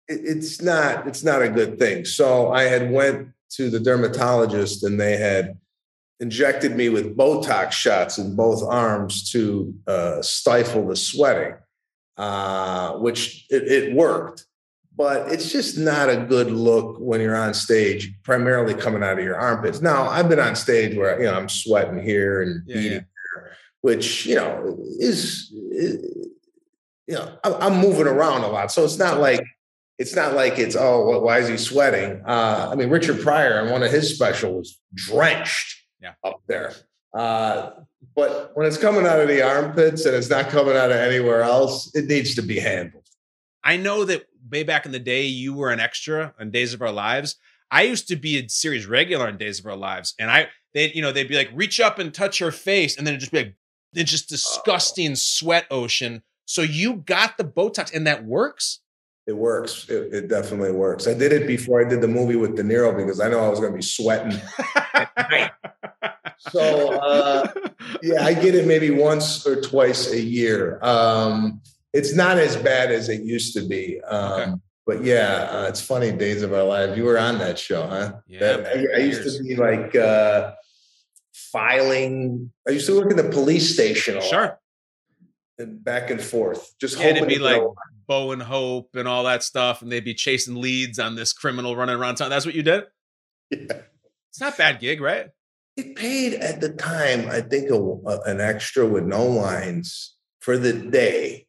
[0.08, 2.04] it- it's not it's not a good thing.
[2.04, 5.56] So I had went to the dermatologist and they had
[6.20, 11.54] injected me with Botox shots in both arms to uh, stifle the sweating,
[12.16, 14.46] uh, which it, it worked.
[14.96, 19.24] But it's just not a good look when you're on stage, primarily coming out of
[19.24, 19.82] your armpits.
[19.82, 22.98] Now, I've been on stage where you know I'm sweating here and Yeah, beating yeah.
[22.98, 26.28] here, which you know is, is
[27.08, 29.44] you know I'm, moving around a lot, so it's not like
[29.98, 32.22] it's not like it's oh why is he sweating?
[32.24, 36.12] Uh, I mean Richard Pryor on one of his specials was drenched Yeah.
[36.22, 36.74] up there.
[37.14, 37.70] Uh,
[38.14, 41.42] but when it's coming out of the armpits and it's not coming out of anywhere
[41.42, 43.06] else, it needs to be handled.
[43.62, 46.82] I know that way back in the day, you were an extra on Days of
[46.82, 47.36] Our Lives.
[47.70, 50.92] I used to be a series regular on Days of Our Lives, and I they
[50.92, 53.32] you know they'd be like reach up and touch her face, and then it'd just
[53.32, 53.54] be like
[53.94, 56.22] it's just disgusting sweat ocean.
[56.44, 58.80] So you got the Botox, and that works.
[59.26, 59.88] It works.
[59.88, 61.06] It, it definitely works.
[61.06, 63.48] I did it before I did the movie with De Niro because I know I
[63.48, 64.38] was going to be sweating.
[66.50, 67.50] So uh,
[68.02, 70.78] yeah, I get it maybe once or twice a year.
[70.82, 71.62] Um,
[71.92, 74.00] it's not as bad as it used to be.
[74.02, 74.52] Um, Okay.
[74.86, 76.12] But yeah, uh, it's funny.
[76.12, 76.98] Days of Our Lives.
[76.98, 78.16] You were on that show, huh?
[78.26, 80.52] Yeah, That- I, I used to be like uh,
[81.32, 82.52] filing.
[82.68, 84.60] I used to work in the police station Sure,
[85.58, 86.74] and back and forth.
[86.78, 87.74] Just yeah, be to like go-
[88.06, 91.76] Bo and Hope and all that stuff, and they'd be chasing leads on this criminal
[91.76, 92.30] running around town.
[92.30, 92.84] That's what you did.
[93.50, 93.82] Yeah.
[94.30, 95.28] It's not a bad gig, right?
[95.76, 100.56] It paid at the time, I think, a, a- an extra with no lines for
[100.58, 101.46] the day.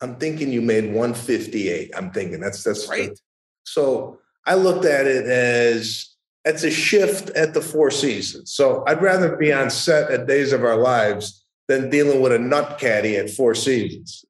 [0.00, 1.90] I'm thinking you made 158.
[1.96, 3.18] I'm thinking that's that's Great.
[3.64, 8.52] So I looked at it as it's a shift at the Four Seasons.
[8.52, 12.38] So I'd rather be on set at Days of Our Lives than dealing with a
[12.38, 14.24] nut caddy at Four Seasons.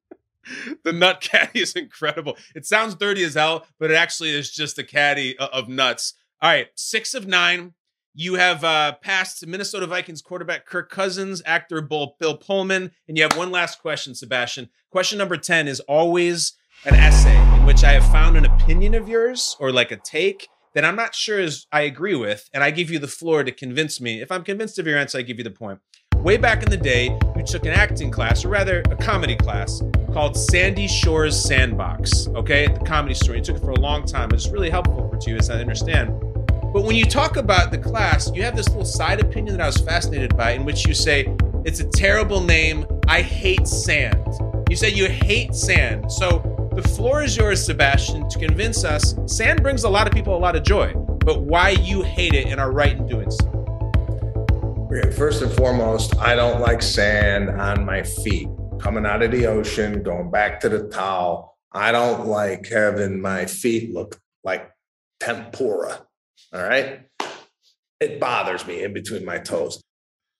[0.83, 2.37] the nut caddy is incredible.
[2.55, 6.13] It sounds dirty as hell, but it actually is just a caddy of nuts.
[6.41, 7.73] All right, six of nine.
[8.15, 13.23] You have uh, passed Minnesota Vikings quarterback Kirk Cousins, actor Bill, Bill Pullman, and you
[13.23, 14.69] have one last question, Sebastian.
[14.89, 19.07] Question number 10 is always an essay in which I have found an opinion of
[19.07, 22.71] yours or like a take that I'm not sure is I agree with, and I
[22.71, 24.21] give you the floor to convince me.
[24.21, 25.79] If I'm convinced of your answer, I give you the point.
[26.19, 29.81] Way back in the day, you took an acting class, or rather a comedy class,
[30.11, 32.27] called Sandy Shore's Sandbox.
[32.35, 33.37] Okay, the comedy store.
[33.37, 34.29] You took it for a long time.
[34.33, 36.09] It's really helpful for you, as I understand.
[36.73, 39.67] But when you talk about the class, you have this little side opinion that I
[39.67, 42.85] was fascinated by, in which you say it's a terrible name.
[43.07, 44.21] I hate sand.
[44.69, 46.11] You say you hate sand.
[46.11, 50.35] So the floor is yours, Sebastian, to convince us sand brings a lot of people
[50.35, 53.58] a lot of joy, but why you hate it and are right in doing so.
[54.89, 58.47] First and foremost, I don't like sand on my feet.
[58.81, 61.59] Coming out of the ocean, going back to the towel.
[61.71, 64.71] I don't like having my feet look like
[65.19, 66.07] tempura.
[66.51, 67.01] All right.
[67.99, 69.79] It bothers me in between my toes.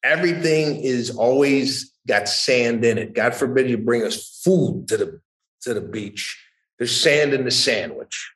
[0.04, 3.14] Everything is always got sand in it.
[3.14, 5.22] God forbid you bring us food to the
[5.62, 6.44] to the beach.
[6.80, 8.32] There's sand in the sandwich.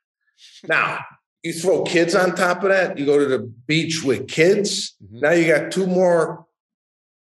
[0.67, 0.99] Now,
[1.43, 4.95] you throw kids on top of that, you go to the beach with kids.
[5.03, 5.21] Mhm.
[5.21, 6.45] Now you got two more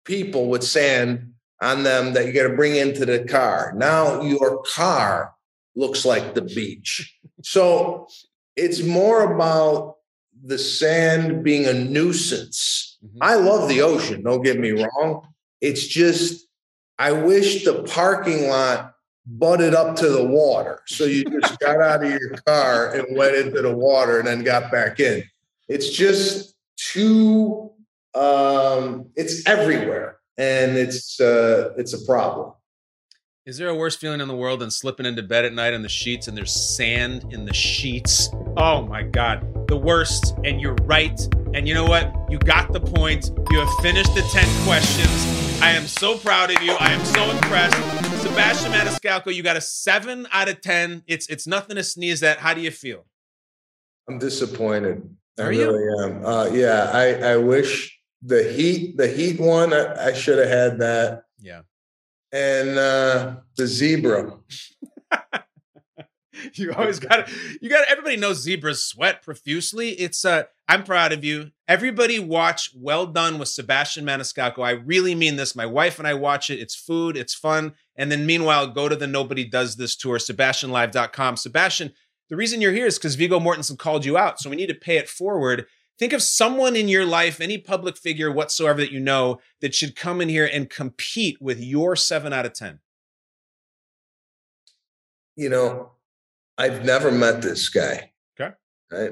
[0.05, 1.31] people with sand
[1.61, 3.73] on them that you got to bring into the car.
[3.75, 5.33] Now your car
[5.75, 7.17] looks like the beach.
[7.41, 8.07] So
[8.57, 9.95] it's more about
[10.45, 12.97] the sand being a nuisance.
[13.05, 13.17] Mhm.
[13.21, 15.33] I love the ocean, don't get me wrong.
[15.61, 16.45] It's just,
[16.99, 18.92] I wish the parking lot
[19.25, 20.81] butted up to the water.
[20.87, 24.43] So you just got out of your car and went into the water and then
[24.43, 25.23] got back in.
[25.67, 27.71] It's just too,
[28.13, 32.53] um, it's everywhere and it's, uh, it's a problem.
[33.45, 35.81] Is there a worse feeling in the world than slipping into bed at night on
[35.81, 38.29] the sheets and there's sand in the sheets?
[38.55, 40.37] Oh my God, the worst.
[40.45, 41.19] And you're right.
[41.53, 42.11] And you know what?
[42.29, 43.29] You got the point.
[43.51, 45.61] You have finished the 10 questions.
[45.61, 46.73] I am so proud of you.
[46.73, 47.75] I am so impressed.
[48.23, 51.03] Sebastian Maniscalco, you got a seven out of 10.
[51.05, 52.39] It's it's nothing to sneeze at.
[52.39, 53.05] How do you feel?
[54.09, 55.07] I'm disappointed.
[55.37, 55.67] I Are you?
[55.71, 56.25] really am.
[56.25, 60.79] Uh, yeah, I, I wish the heat, the heat one, I, I should have had
[60.79, 61.23] that.
[61.39, 61.61] Yeah.
[62.31, 64.39] And uh, the zebra.
[66.55, 69.91] You always got to you got to everybody knows zebras sweat profusely.
[69.91, 71.51] It's uh I'm proud of you.
[71.67, 74.63] Everybody watch Well Done with Sebastian Maniscalco.
[74.63, 75.55] I really mean this.
[75.55, 76.59] My wife and I watch it.
[76.59, 77.73] It's food, it's fun.
[77.95, 81.37] And then meanwhile, go to the Nobody Does This tour, sebastianlive.com.
[81.37, 81.93] Sebastian,
[82.29, 84.39] the reason you're here is because Viggo Mortensen called you out.
[84.39, 85.65] So we need to pay it forward.
[85.99, 89.95] Think of someone in your life, any public figure whatsoever that you know, that should
[89.95, 92.79] come in here and compete with your seven out of 10.
[95.35, 95.91] You know,
[96.57, 98.11] I've never met this guy.
[98.39, 98.53] Okay.
[98.91, 99.11] Right.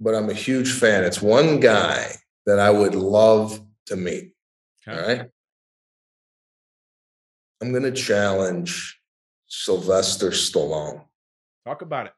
[0.00, 1.04] But I'm a huge fan.
[1.04, 2.12] It's one guy
[2.46, 4.32] that I would love to meet.
[4.86, 4.98] Okay.
[5.00, 5.30] All right.
[7.60, 9.00] I'm going to challenge
[9.48, 11.04] Sylvester Stallone.
[11.66, 12.12] Talk about it.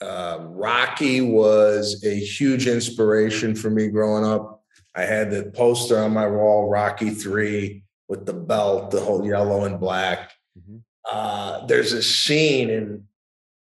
[0.00, 4.64] uh, Rocky was a huge inspiration for me growing up.
[4.96, 9.64] I had the poster on my wall, Rocky Three, with the belt, the whole yellow
[9.64, 10.32] and black.
[10.58, 10.82] Mhm.
[11.08, 13.06] Uh, there's a scene in,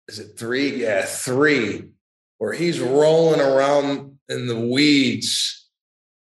[0.08, 0.82] is it three?
[0.82, 1.90] Yeah, three,
[2.42, 5.68] where he's rolling around in the weeds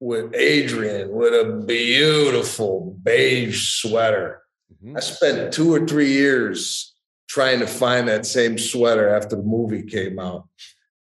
[0.01, 4.43] with Adrian with a beautiful beige sweater.
[4.85, 4.97] Mhm.
[4.97, 6.93] I spent two or three years
[7.29, 10.49] trying to find that same sweater after the movie came out.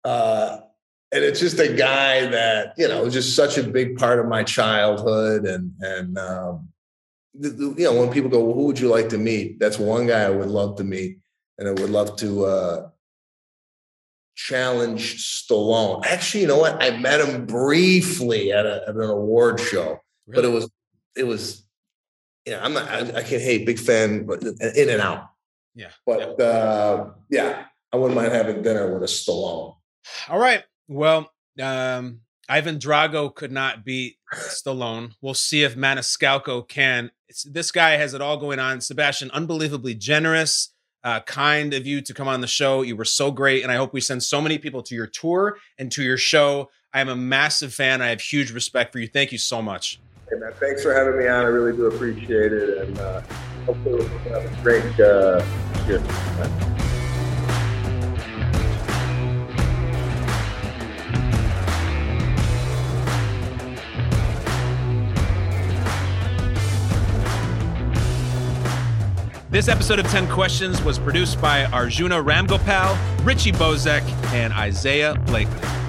[0.05, 0.59] Uh,
[1.11, 4.27] and it's just a guy that, you know, was just such a big part of
[4.27, 5.47] my childhood.
[5.47, 6.69] And, and, um,
[7.33, 9.59] the, the- you know, when people go, well, who would you like to meet?
[9.59, 11.17] That's one guy I would love to meet.
[11.57, 12.91] And I would love to, uh,
[14.39, 16.07] challenge Stallone.
[16.07, 16.81] Actually, you know what?
[16.81, 20.71] I met him briefly at, a, at an award show, but it was,
[21.17, 21.67] it was,
[22.47, 25.31] you know, I'm not, I, I can't hate big fan, but in and out.
[25.75, 25.91] Yeah.
[26.07, 29.77] But uh, yeah, I wouldn't mind having dinner with a Stallone.
[30.29, 30.63] All right.
[30.87, 31.31] Well,
[31.61, 35.15] um, Ivan Drago could not beat Stallone.
[35.21, 37.11] We'll see if Maniscalco can.
[37.29, 38.81] It's, this guy has it all going on.
[38.81, 40.73] Sebastian, unbelievably generous,
[41.05, 42.83] uh, kind of you to come on the show.
[42.83, 45.59] You were so great, and I hope we send so many people to your tour
[45.79, 46.71] and to your show.
[46.93, 48.03] I am a massive fan.
[48.03, 49.09] I have huge respect for you.
[49.09, 50.01] Thank you so much.
[50.31, 51.45] Hey man, thanks for having me on.
[51.45, 53.23] I really do appreciate it, and uh,
[53.65, 55.45] hopefully we'll have a great uh,
[55.87, 56.88] year.
[69.51, 74.03] This episode of 10 Questions was produced by Arjuna Ramgopal, Richie Bozek,
[74.35, 75.88] and Isaiah Blakely.